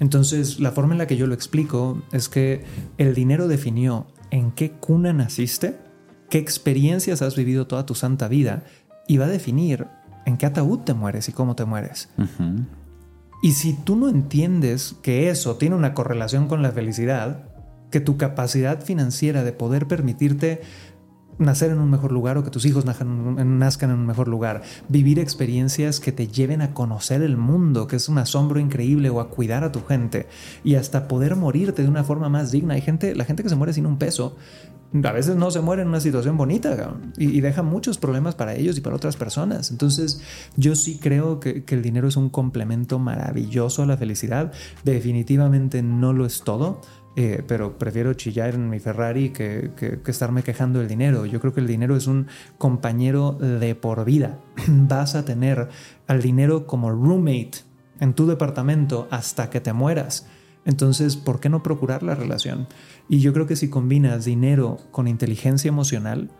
[0.00, 2.64] Entonces, la forma en la que yo lo explico es que
[2.98, 5.78] el dinero definió en qué cuna naciste,
[6.30, 8.62] qué experiencias has vivido toda tu santa vida
[9.06, 9.86] y va a definir
[10.26, 12.08] en qué ataúd te mueres y cómo te mueres.
[13.42, 17.44] Y si tú no entiendes que eso tiene una correlación con la felicidad,
[17.90, 20.60] que tu capacidad financiera de poder permitirte
[21.38, 25.18] nacer en un mejor lugar o que tus hijos nazcan en un mejor lugar, vivir
[25.18, 29.30] experiencias que te lleven a conocer el mundo, que es un asombro increíble, o a
[29.30, 30.26] cuidar a tu gente
[30.64, 32.74] y hasta poder morirte de una forma más digna.
[32.74, 34.36] Hay gente, la gente que se muere sin un peso,
[35.04, 38.78] a veces no se muere en una situación bonita y, deja muchos problemas para ellos
[38.78, 39.70] y para otras personas.
[39.70, 40.22] Entonces,
[40.56, 44.52] yo sí creo que, que el dinero es un complemento maravilloso a la felicidad.
[44.84, 46.80] Definitivamente no lo es todo
[47.20, 49.72] eh, pero prefiero chillar en mi Ferrari que,
[50.06, 51.26] estarme quejando del dinero.
[51.26, 54.38] Yo creo que el dinero es un compañero de por vida.
[54.68, 55.68] Vas a tener
[56.06, 57.64] al dinero como roommate
[57.98, 60.28] en tu departamento hasta que te mueras.
[60.64, 62.68] Entonces, ¿por qué no procurar la relación?
[63.08, 66.30] Y yo creo que si combinas dinero con inteligencia emocional,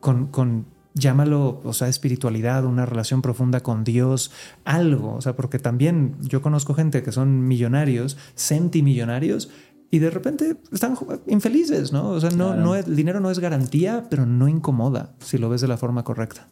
[0.00, 4.32] con, con llámalo, o sea, espiritualidad, una relación profunda con Dios,
[4.64, 9.50] algo, o sea, porque también yo conozco gente que son millonarios, centimillonarios,
[9.90, 12.10] y de repente están infelices, ¿no?
[12.10, 15.60] O sea, no, no el dinero no es garantía, pero no incomoda si lo ves
[15.60, 16.48] de la forma correcta.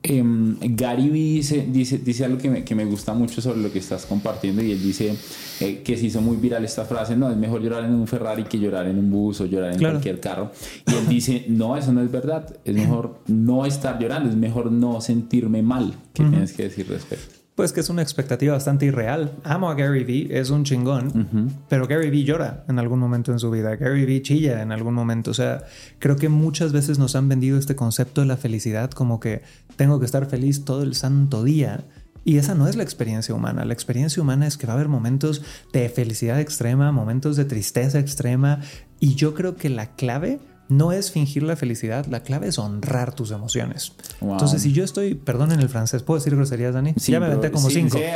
[0.00, 3.80] Em, Gary dice, dice, dice algo que me, que me, gusta mucho sobre lo que
[3.80, 5.14] estás compartiendo y él dice
[5.60, 8.44] eh, que se hizo muy viral esta frase, no, es mejor llorar en un Ferrari
[8.44, 10.52] que llorar en un bus o llorar en cualquier carro.
[10.86, 14.70] Y él dice, no, eso no es verdad, es mejor no estar llorando, es mejor
[14.70, 15.94] no sentirme mal.
[16.12, 17.37] ¿Qué tienes que decir respecto?
[17.58, 19.32] Pues que es una expectativa bastante irreal.
[19.42, 23.40] Amo a Gary Vee, es un chingón, pero Gary Vee llora en algún momento en
[23.40, 23.74] su vida.
[23.74, 25.32] Gary Vee chilla en algún momento.
[25.32, 25.64] O sea,
[25.98, 29.42] creo que muchas veces nos han vendido este concepto de la felicidad como que
[29.74, 31.82] tengo que estar feliz todo el santo día.
[32.24, 33.64] Y esa no es la experiencia humana.
[33.64, 35.42] La experiencia humana es que va a haber momentos
[35.72, 38.60] de felicidad extrema, momentos de tristeza extrema.
[39.00, 40.38] Y yo creo que la clave
[40.68, 43.92] no es fingir la felicidad, la clave es honrar tus emociones.
[44.20, 46.94] Entonces, si yo estoy, perdón en el francés, ¿puedo decir groserías, Dani?
[46.96, 47.98] Sí, ya me aventé como cinco.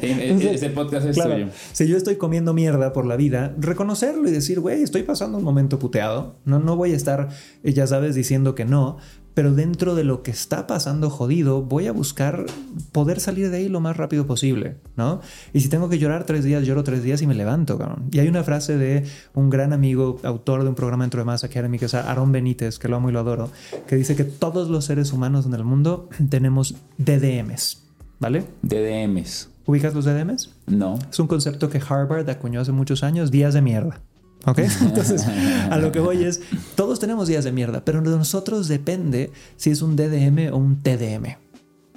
[0.00, 4.60] Ese podcast es claro, Si yo estoy comiendo mierda por la vida, reconocerlo y decir,
[4.60, 6.36] güey, estoy pasando un momento puteado.
[6.44, 7.28] No, no voy a estar,
[7.62, 8.96] ya sabes, diciendo que no,
[9.34, 12.46] pero dentro de lo que está pasando jodido, voy a buscar
[12.92, 15.20] poder salir de ahí lo más rápido posible, ¿no?
[15.52, 18.08] Y si tengo que llorar tres días, lloro tres días y me levanto, cabrón.
[18.10, 19.04] Y hay una frase de
[19.34, 22.78] un gran amigo, autor de un programa dentro de Mass Academy, que es Aaron Benítez,
[22.78, 23.50] que lo amo y lo adoro,
[23.86, 27.82] que dice que todos los seres humanos en el mundo tenemos DDMs,
[28.18, 28.44] ¿vale?
[28.62, 29.48] DDMs.
[29.66, 30.50] ¿Ubicas los DDMs?
[30.66, 30.98] No.
[31.10, 34.00] Es un concepto que Harvard acuñó hace muchos años, días de mierda.
[34.46, 34.58] ¿Ok?
[34.80, 35.26] Entonces,
[35.70, 36.40] a lo que voy es,
[36.74, 40.82] todos tenemos días de mierda, pero de nosotros depende si es un DDM o un
[40.82, 41.36] TDM,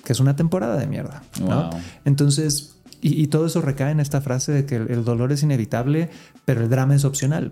[0.04, 1.24] que es una temporada de mierda.
[1.42, 1.70] ¿no?
[2.06, 6.10] Entonces, y, todo eso recae en esta frase de que el, dolor es inevitable,
[6.46, 7.52] pero el drama es opcional.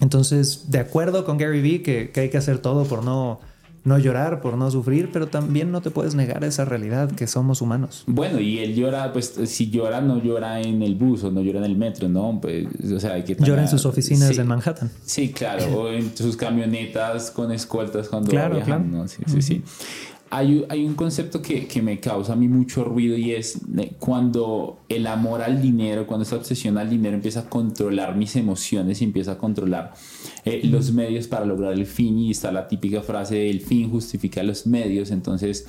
[0.00, 3.40] Entonces, de acuerdo con Gary Vee, que hay que hacer todo por no
[3.84, 7.60] no llorar, por no sufrir, pero también no te puedes negar esa realidad que somos
[7.60, 8.04] humanos.
[8.06, 11.58] Bueno, y él llora, pues si llora, no llora en el bus o no llora
[11.58, 12.38] en el metro, ¿no?
[12.40, 14.90] Pues, o sea, hay que Llora en sus oficinas en Manhattan.
[15.04, 19.02] Sí, claro, o en sus camionetas con escoltas cuando claro, viajan, claro.
[19.02, 19.08] ¿no?
[19.08, 19.62] Sí, sí, sí.
[20.30, 23.60] Hay, hay, un concepto que, que, me causa a mí mucho ruido y es
[24.00, 29.00] cuando el amor al dinero, cuando esa obsesión al dinero empieza a controlar mis emociones
[29.00, 29.92] y empieza a controlar
[30.44, 34.42] eh, los medios para lograr el fin y está la típica frase el fin justifica
[34.42, 35.10] los medios.
[35.10, 35.66] Entonces,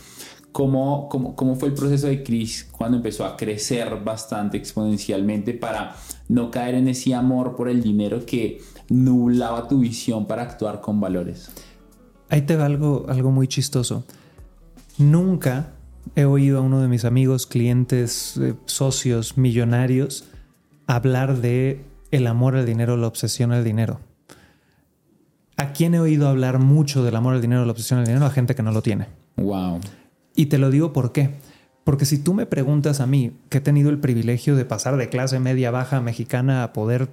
[0.51, 5.95] ¿cómo, cómo, cómo fue el proceso de Chris cuando empezó a crecer bastante exponencialmente para
[6.28, 10.99] no caer en ese amor por el dinero que nublaba tu visión para actuar con
[10.99, 11.49] valores?
[12.30, 14.03] Ahí te va algo, algo muy chistoso.
[14.97, 15.73] Nunca
[16.15, 20.26] he oído a uno de mis amigos, clientes, eh, socios, millonarios
[20.88, 23.99] hablar de el amor al dinero, la obsesión al dinero.
[25.58, 28.26] ¿A quién he oído hablar mucho del amor al dinero, la obsesión al dinero?
[28.26, 29.08] A gente que no lo tiene.
[29.38, 29.80] Wow.
[30.36, 31.36] Y te lo digo por qué.
[31.84, 35.08] Porque si tú me preguntas a mí, que he tenido el privilegio de pasar de
[35.08, 37.10] clase media baja mexicana a poder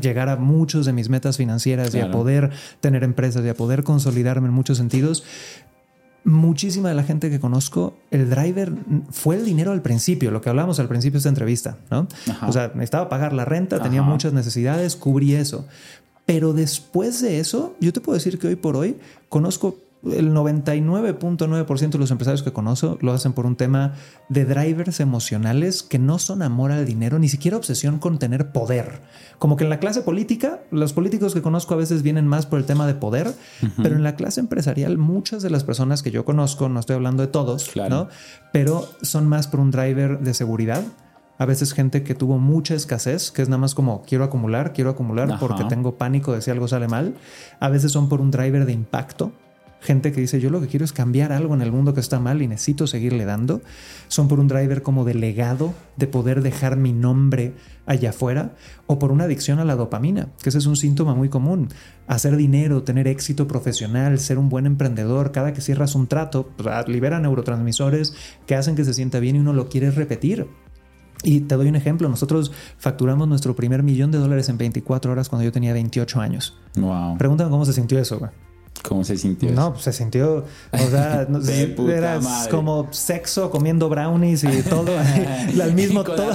[0.00, 3.84] llegar a muchos de mis metas financieras y a poder tener empresas y a poder
[3.84, 5.22] consolidarme en muchos sentidos,
[6.24, 8.72] muchísima de la gente que conozco, el driver
[9.10, 12.06] fue el dinero al principio, lo que hablamos al principio de esta entrevista, ¿no?
[12.46, 15.66] O sea, necesitaba pagar la renta, tenía muchas necesidades, cubrí eso.
[16.28, 18.98] Pero después de eso, yo te puedo decir que hoy por hoy
[19.30, 23.94] conozco el 99.9% de los empresarios que conozco lo hacen por un tema
[24.28, 29.00] de drivers emocionales que no son amor al dinero, ni siquiera obsesión con tener poder.
[29.38, 32.58] Como que en la clase política, los políticos que conozco a veces vienen más por
[32.58, 33.32] el tema de poder,
[33.82, 37.22] pero en la clase empresarial muchas de las personas que yo conozco, no estoy hablando
[37.22, 38.08] de todos, ¿no?
[38.52, 40.84] pero son más por un driver de seguridad
[41.38, 44.90] a veces gente que tuvo mucha escasez, que es nada más como quiero acumular, quiero
[44.90, 47.14] acumular porque tengo pánico de si algo sale mal.
[47.60, 49.32] A veces son por un driver de impacto.
[49.80, 52.18] Gente que dice yo lo que quiero es cambiar algo en el mundo que está
[52.18, 53.62] mal y necesito seguirle dando.
[54.08, 57.54] Son por un driver como de legado, de poder dejar mi nombre
[57.86, 58.56] allá afuera.
[58.88, 61.68] O por una adicción a la dopamina, que ese es un síntoma muy común.
[62.08, 65.30] Hacer dinero, tener éxito profesional, ser un buen emprendedor.
[65.30, 68.14] Cada que cierras un trato, pues, libera neurotransmisores
[68.46, 70.48] que hacen que se sienta bien y uno lo quiere repetir.
[71.22, 75.28] Y te doy un ejemplo, nosotros facturamos nuestro primer millón de dólares en 24 horas
[75.28, 76.56] cuando yo tenía 28 años.
[76.76, 77.18] Wow.
[77.18, 78.30] Pregúntame cómo se sintió eso, güey.
[78.82, 79.50] ¿Cómo se sintió?
[79.50, 81.40] No, pues se sintió, o sea, no,
[81.88, 84.92] era como sexo comiendo brownies y todo
[85.62, 86.32] al mismo todo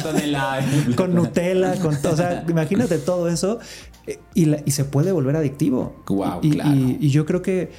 [0.96, 3.60] con Nutella, con todo, o sea, imagínate todo eso
[4.06, 5.96] eh, y, y se puede volver adictivo.
[6.08, 6.72] Wow, y, claro.
[6.76, 7.72] y yo creo que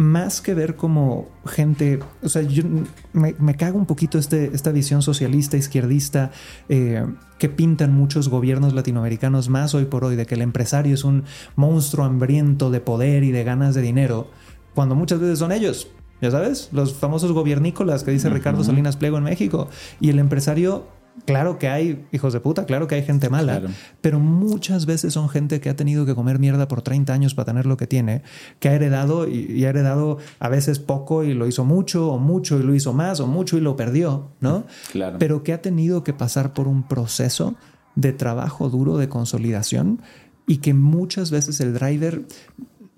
[0.00, 2.64] más que ver como gente, o sea, yo
[3.12, 6.30] me, cago un poquito este, esta visión socialista, izquierdista,
[6.70, 7.04] eh,
[7.38, 11.24] que pintan muchos gobiernos latinoamericanos más hoy por hoy, de que el empresario es un
[11.54, 14.30] monstruo hambriento de poder y de ganas de dinero,
[14.74, 15.88] cuando muchas veces son ellos.
[16.22, 19.68] Ya sabes, los famosos gobiernícolas que dice Ricardo Salinas Pliego en México.
[20.00, 20.86] Y el empresario
[21.24, 23.62] Claro que hay hijos de puta, claro que hay gente mala,
[24.00, 27.46] pero muchas veces son gente que ha tenido que comer mierda por 30 años para
[27.46, 28.22] tener lo que tiene,
[28.58, 32.58] que ha heredado y, ha heredado a veces poco y lo hizo mucho, o mucho
[32.58, 34.64] y lo hizo más, o mucho y lo perdió, ¿no?
[34.92, 35.18] Claro.
[35.18, 37.54] Pero que ha tenido que pasar por un proceso
[37.94, 40.00] de trabajo duro, de consolidación,
[40.46, 42.24] y que muchas veces el driver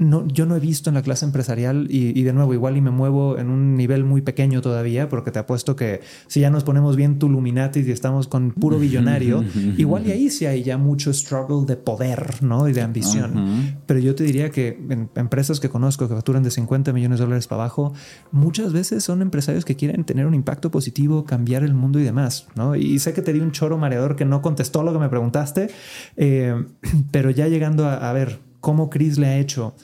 [0.03, 2.90] no, yo no he visto en la clase empresarial y, de nuevo igual y me
[2.90, 6.96] muevo en un nivel muy pequeño todavía porque te apuesto que si ya nos ponemos
[6.96, 9.44] bien Tuluminatis y estamos con puro billonario,
[9.76, 12.68] igual y ahí sí hay ya mucho struggle de poder, ¿no?
[12.68, 13.76] Y de ambición.
[13.86, 17.24] Pero yo te diría que en empresas que conozco que facturan de 50 millones de
[17.24, 17.92] dólares para abajo,
[18.30, 22.48] muchas veces son empresarios que quieren tener un impacto positivo, cambiar el mundo y demás,
[22.55, 22.76] ¿no?
[22.76, 25.70] Y sé que te di un choro mareador que no contestó lo que me preguntaste,
[26.16, 26.64] eh,
[27.11, 29.74] pero ya llegando a, a ver cómo Chris le ha hecho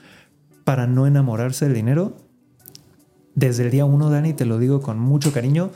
[0.69, 2.15] para no enamorarse del dinero.
[3.35, 5.71] Desde el día uno, Dani, te lo digo con mucho cariño.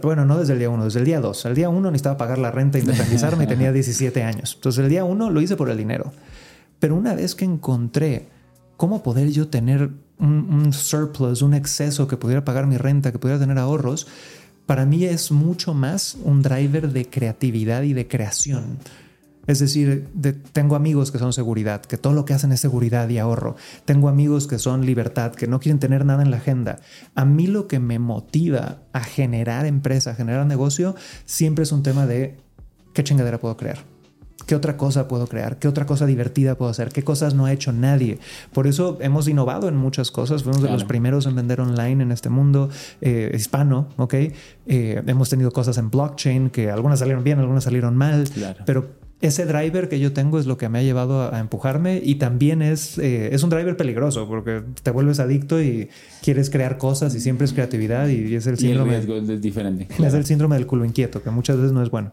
[0.00, 1.44] Bueno, no desde el día uno, desde el día dos.
[1.44, 4.52] El día uno necesitaba pagar la renta, independizarme y tenía 17 años.
[4.54, 6.12] Entonces el día uno lo hice por el dinero.
[6.78, 8.28] Pero una vez que encontré
[8.76, 13.18] cómo poder yo tener un, un surplus, un exceso que pudiera pagar mi renta, que
[13.18, 14.06] pudiera tener ahorros,
[14.66, 18.78] para mí es mucho más un driver de creatividad y de creación.
[19.46, 20.08] Es decir,
[20.52, 23.56] tengo amigos que son seguridad, que todo lo que hacen es seguridad y ahorro.
[23.84, 26.78] Tengo amigos que son libertad, que no quieren tener nada en la agenda.
[27.14, 31.82] A mí lo que me motiva a generar empresa, a generar negocio, siempre es un
[31.82, 32.36] tema de
[32.94, 33.78] qué chingadera puedo crear.
[34.46, 35.58] ¿Qué otra cosa puedo crear?
[35.58, 36.88] ¿Qué otra cosa divertida puedo hacer?
[36.88, 38.18] ¿Qué cosas no ha hecho nadie?
[38.52, 40.42] Por eso hemos innovado en muchas cosas.
[40.42, 42.68] Fuimos de los primeros en vender online en este mundo
[43.00, 44.14] eh, hispano, ¿ok?
[44.66, 48.24] Eh, hemos tenido cosas en blockchain que algunas salieron bien, algunas salieron mal,
[48.66, 48.88] pero
[49.20, 52.62] ese driver que yo tengo es lo que me ha llevado a, empujarme y también
[52.62, 55.88] es, eh, es un driver peligroso porque te vuelves adicto y
[56.22, 58.96] quieres crear cosas y siempre es creatividad y, es el síndrome.
[58.96, 59.88] es diferente.
[60.00, 62.12] Es el síndrome del culo inquieto, que muchas veces no es bueno.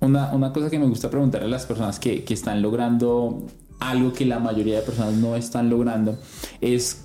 [0.00, 3.46] Una, una cosa que me gusta preguntar a las personas que, que están logrando
[3.80, 6.18] algo que la mayoría de personas no están logrando
[6.60, 7.04] es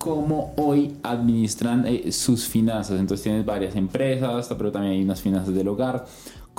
[0.00, 2.98] cómo hoy administran eh, sus finanzas.
[2.98, 6.06] Entonces tienes varias empresas, pero también hay unas finanzas del hogar.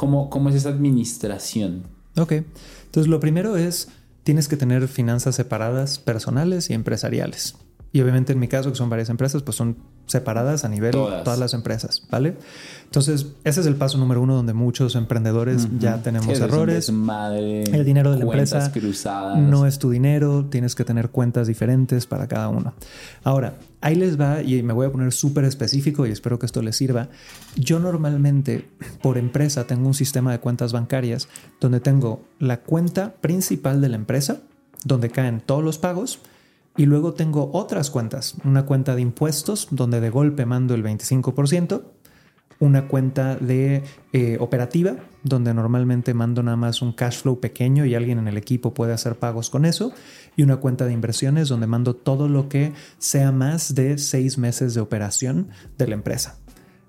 [0.01, 1.83] ¿Cómo, es esa administración?
[2.17, 3.89] Ok, entonces lo primero es,
[4.23, 7.55] tienes que tener finanzas separadas personales y empresariales.
[7.93, 9.75] Y obviamente en mi caso, que son varias empresas, pues son
[10.05, 12.37] separadas a nivel todas, todas las empresas, ¿vale?
[12.85, 16.89] Entonces, ese es el paso número uno donde muchos emprendedores ya tenemos errores.
[16.89, 18.71] el dinero de la empresa
[19.37, 22.73] no es tu dinero, tienes que tener cuentas diferentes para cada uno.
[23.23, 26.61] Ahora, ahí les va y me voy a poner súper específico y espero que esto
[26.61, 27.09] les sirva.
[27.55, 28.69] Yo normalmente
[29.01, 31.27] por empresa tengo un sistema de cuentas bancarias
[31.59, 34.41] donde tengo la cuenta principal de la empresa,
[34.85, 36.19] donde caen todos los pagos
[36.77, 41.83] y luego tengo otras cuentas, una cuenta de impuestos donde de golpe mando el 25%,
[42.59, 47.95] una cuenta de eh, operativa donde normalmente mando nada más un cash flow pequeño y
[47.95, 49.93] alguien en el equipo puede hacer pagos con eso,
[50.35, 54.73] y una cuenta de inversiones donde mando todo lo que sea más de seis meses
[54.73, 56.40] de operación de la empresa.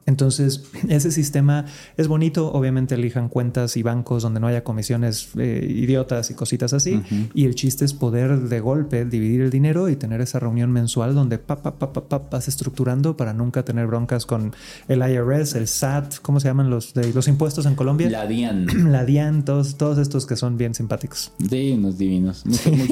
[0.06, 2.52] Entonces, ese sistema es bonito.
[2.52, 7.02] Obviamente elijan cuentas y bancos donde no haya comisiones eh, idiotas y cositas así.
[7.34, 11.14] Y el chiste es poder de golpe dividir el dinero y tener esa reunión mensual
[11.14, 14.52] donde pa, pa, pa, pa, vas estructurando para nunca tener broncas con
[14.88, 18.10] el IRS, el SAT, ¿cómo se llaman los, de, los impuestos en Colombia?
[18.10, 18.66] La DIAN.
[18.92, 21.32] La DIAN, todos, todos estos que son bien simpáticos.
[21.38, 22.44] Divinos, divinos.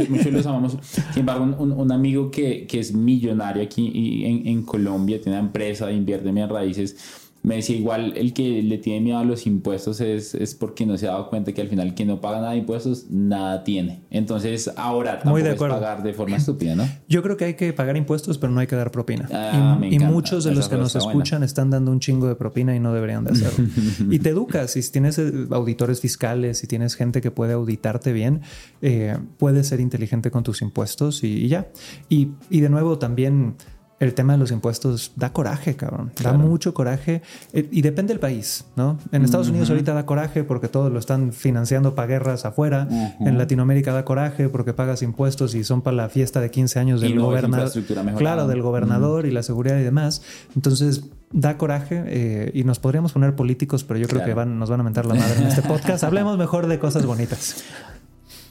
[0.09, 0.77] Muchos los amamos.
[1.13, 5.91] Sin embargo, un, amigo que, que, es millonario aquí en, en Colombia, tiene una empresa,
[5.91, 6.97] invierte en raíces
[7.43, 10.99] me decía igual el que le tiene miedo a los impuestos es, es porque no
[10.99, 14.03] se ha dado cuenta que al final quien no paga nada de impuestos nada tiene.
[14.11, 16.87] Entonces ahora tampoco Muy de pagar de forma estúpida, ¿no?
[17.09, 19.29] Yo creo que hay que pagar impuestos pero no hay que dar propina.
[19.33, 22.81] Ah, y, muchos de los que nos escuchan están dando un chingo de propina y
[22.81, 23.69] no deberían de hacerlo.
[24.11, 28.43] y te educas, si tienes eh, auditores fiscales, si tienes gente que puede auditarte bien,
[28.83, 31.69] eh, puedes ser inteligente con tus impuestos y, y ya.
[32.09, 33.57] Y, y de nuevo también
[34.01, 36.11] el tema de los impuestos da coraje, cabrón.
[36.23, 37.21] Da mucho coraje
[37.53, 38.99] eh, y depende del país, ¿no?
[39.13, 42.89] En Estados Unidos ahorita da coraje porque todos lo están financiando para guerras afuera.
[43.21, 47.01] En Latinoamérica da coraje porque pagas impuestos y son para la fiesta de 15 años
[47.03, 47.71] del gobernador.
[48.17, 50.23] Claro, del gobernador y la seguridad y demás.
[50.57, 54.71] Entonces, da coraje eh, y nos podríamos poner políticos, pero yo creo que van, nos
[54.71, 56.05] van a mentar la madre en este podcast.
[56.11, 57.65] Hablemos mejor de cosas bonitas.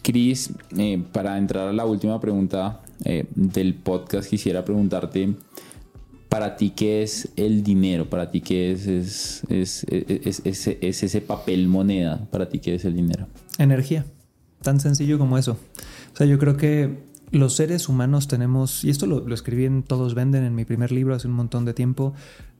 [0.01, 5.33] Cris, eh, para entrar a la última pregunta eh, del podcast, quisiera preguntarte,
[6.29, 8.09] para ti, ¿qué es el dinero?
[8.09, 9.85] Para ti, ¿qué es, es, es,
[10.45, 12.27] es, ese papel moneda?
[12.31, 13.27] Para ti, ¿qué es el dinero?
[13.57, 14.05] Energía,
[14.61, 15.57] tan sencillo como eso.
[16.13, 19.83] O sea, yo creo que los seres humanos tenemos, y esto lo, lo escribí en
[19.83, 22.13] Todos Venden en mi primer libro hace un montón de tiempo,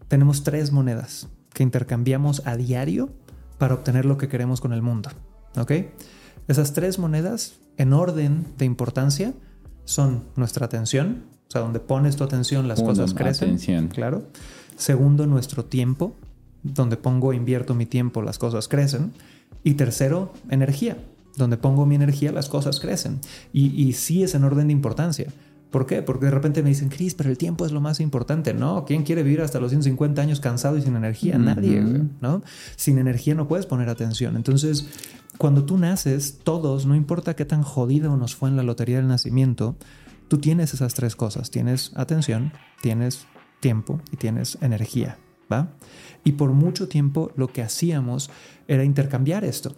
[0.08, 1.28] tenemos tres monedas.
[1.54, 3.10] que intercambiamos a diario
[3.58, 5.10] para obtener lo que queremos con el mundo.
[5.58, 5.72] ¿Ok?
[6.50, 9.34] Esas tres monedas, en orden de importancia,
[9.86, 13.50] son nuestra atención, o sea, donde pones tu atención, las cosas crecen.
[13.50, 13.88] Atención.
[13.88, 14.24] Claro.
[14.76, 16.16] Segundo, nuestro tiempo,
[16.64, 19.14] donde pongo, invierto mi tiempo, las cosas crecen.
[19.64, 20.98] Y tercero, energía,
[21.38, 23.20] donde pongo mi energía, las cosas crecen.
[23.54, 25.28] Y, y sí es en orden de importancia.
[25.70, 26.02] ¿Por qué?
[26.02, 28.56] Porque de repente me dicen, Chris, pero el tiempo es lo más importante.
[28.56, 31.38] No, ¿quién quiere vivir hasta los 150 años cansado y sin energía?
[31.38, 31.84] Nadie,
[32.22, 32.42] ¿no?
[32.76, 34.36] Sin energía no puedes poner atención.
[34.36, 34.88] Entonces,
[35.40, 39.08] cuando tú naces, todos, no importa qué tan jodido nos fue en la lotería del
[39.08, 39.78] nacimiento,
[40.28, 41.50] tú tienes esas tres cosas.
[41.50, 43.26] Tienes atención, tienes
[43.62, 45.18] tiempo y tienes energía,
[45.50, 45.72] ¿va?
[46.26, 48.30] Y por mucho tiempo lo que hacíamos
[48.68, 49.78] era intercambiar esto.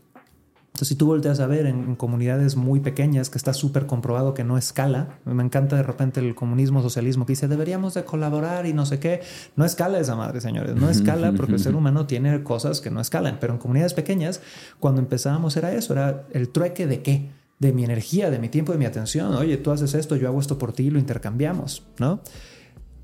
[0.73, 4.45] Entonces, si tú volteas a ver en, comunidades muy pequeñas que está súper comprobado que
[4.45, 8.73] no escala, me encanta de repente el comunismo, socialismo que dice deberíamos de colaborar y
[8.73, 9.21] no sé qué,
[9.57, 13.01] no escala esa madre, señores, no escala porque el ser humano tiene cosas que no
[13.01, 14.41] escalan, pero en comunidades pequeñas,
[14.79, 18.71] cuando empezábamos era eso, era el trueque de qué, de mi energía, de mi tiempo,
[18.71, 22.21] de mi atención, oye, tú haces esto, yo hago esto por ti lo intercambiamos, ¿no?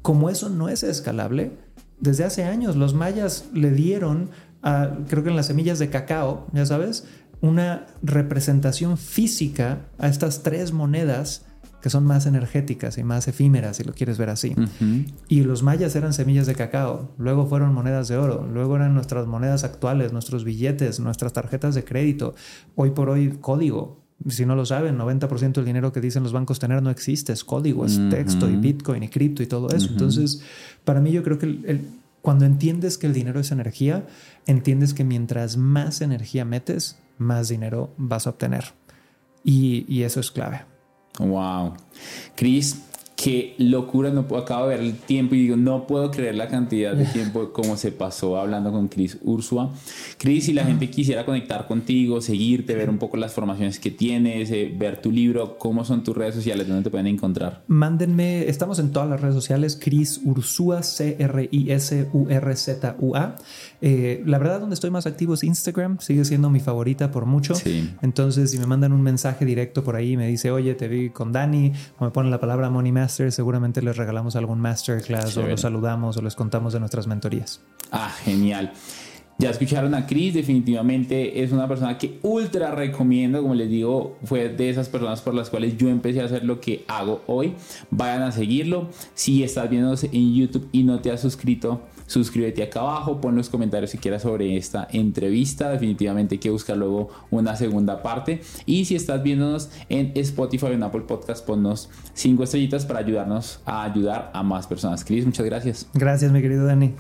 [0.02, 1.52] Como eso no es escalable,
[2.00, 4.30] desde hace años los mayas le dieron
[4.64, 7.06] a, creo que en las semillas de cacao, ya sabes,
[7.42, 11.46] una representación física a estas tres monedas
[11.82, 14.56] que son más energéticas y más efímeras, si lo quieres ver así.
[15.28, 19.28] Y los mayas eran semillas de cacao, luego fueron monedas de oro, luego eran nuestras
[19.28, 22.34] monedas actuales, nuestros billetes, nuestras tarjetas de crédito,
[22.76, 24.04] hoy por hoy código.
[24.28, 27.44] Si no lo saben, 90% del dinero que dicen los bancos tener no existe, es
[27.44, 29.90] código, es texto y Bitcoin y cripto y todo eso.
[29.92, 30.42] Entonces,
[30.84, 31.82] para mí yo creo que el,
[32.24, 34.08] cuando entiendes que el dinero es energía,
[34.48, 38.74] entiendes que mientras más energía metes, más dinero vas a obtener.
[39.44, 40.66] Y, eso es clave.
[41.20, 41.74] Wow.
[42.36, 42.82] Chris,
[43.18, 46.48] qué locura, no puedo, acabo de ver el tiempo y digo, no puedo creer la
[46.48, 49.74] cantidad de tiempo como se pasó hablando con Chris Ursua.
[50.20, 54.52] Chris, si la gente quisiera conectar contigo, seguirte, ver un poco las formaciones que tienes,
[54.52, 56.68] eh, ver tu libro, ¿cómo son tus redes sociales?
[56.68, 57.64] ¿Dónde te pueden encontrar?
[57.68, 61.36] Mándenme, estamos en todas las redes sociales, Chris Ursua, C-R-I-S-U-R-Z-U-A.
[63.82, 67.56] Eh, la verdad, donde estoy más activo es Instagram, sigue siendo mi favorita por mucho.
[68.04, 71.32] Entonces, si me mandan un mensaje directo por ahí, me dice, oye, te vi con
[71.32, 75.62] Dani, o me ponen la palabra Money Master, seguramente les regalamos algún masterclass o los
[75.62, 77.62] saludamos o les contamos de nuestras mentorías.
[77.90, 78.74] Ah, genial.
[79.38, 84.50] Ya escucharon a Chris, definitivamente es una persona que ultra recomiendo, como les digo, fue
[84.50, 87.54] de esas personas por las cuales yo empecé a hacer lo que hago hoy.
[87.92, 88.90] Vayan a seguirlo.
[89.14, 93.50] Si estás viéndonos en YouTube y no te has suscrito, suscríbete acá abajo, pon los
[93.50, 95.70] comentarios si quieras sobre esta entrevista.
[95.70, 98.42] Definitivamente hay que buscar luego una segunda parte.
[98.66, 103.62] Y si estás viéndonos en Spotify o en Apple Podcast, ponnos cinco estrellitas para ayudarnos
[103.66, 105.06] a ayudar a más personas.
[105.06, 105.88] Chris, muchas gracias.
[105.94, 106.94] Gracias, mi querido Dani.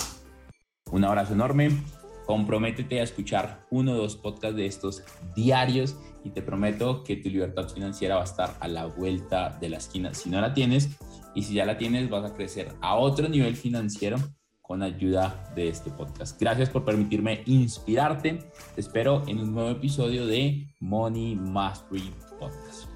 [0.92, 1.72] Un abrazo enorme
[2.28, 5.02] comprométete a escuchar uno o dos podcasts de estos
[5.36, 9.70] diarios y te prometo que tu libertad financiera va a estar a la vuelta de
[9.70, 10.14] la esquina.
[10.14, 10.90] Si no la tienes
[11.34, 14.18] y si ya la tienes, vas a crecer a otro nivel financiero
[14.68, 16.40] con ayuda de este podcast.
[16.40, 18.40] Gracias por permitirme inspirarte.
[18.76, 22.87] Te espero en un nuevo episodio de Money Mastery Podcast.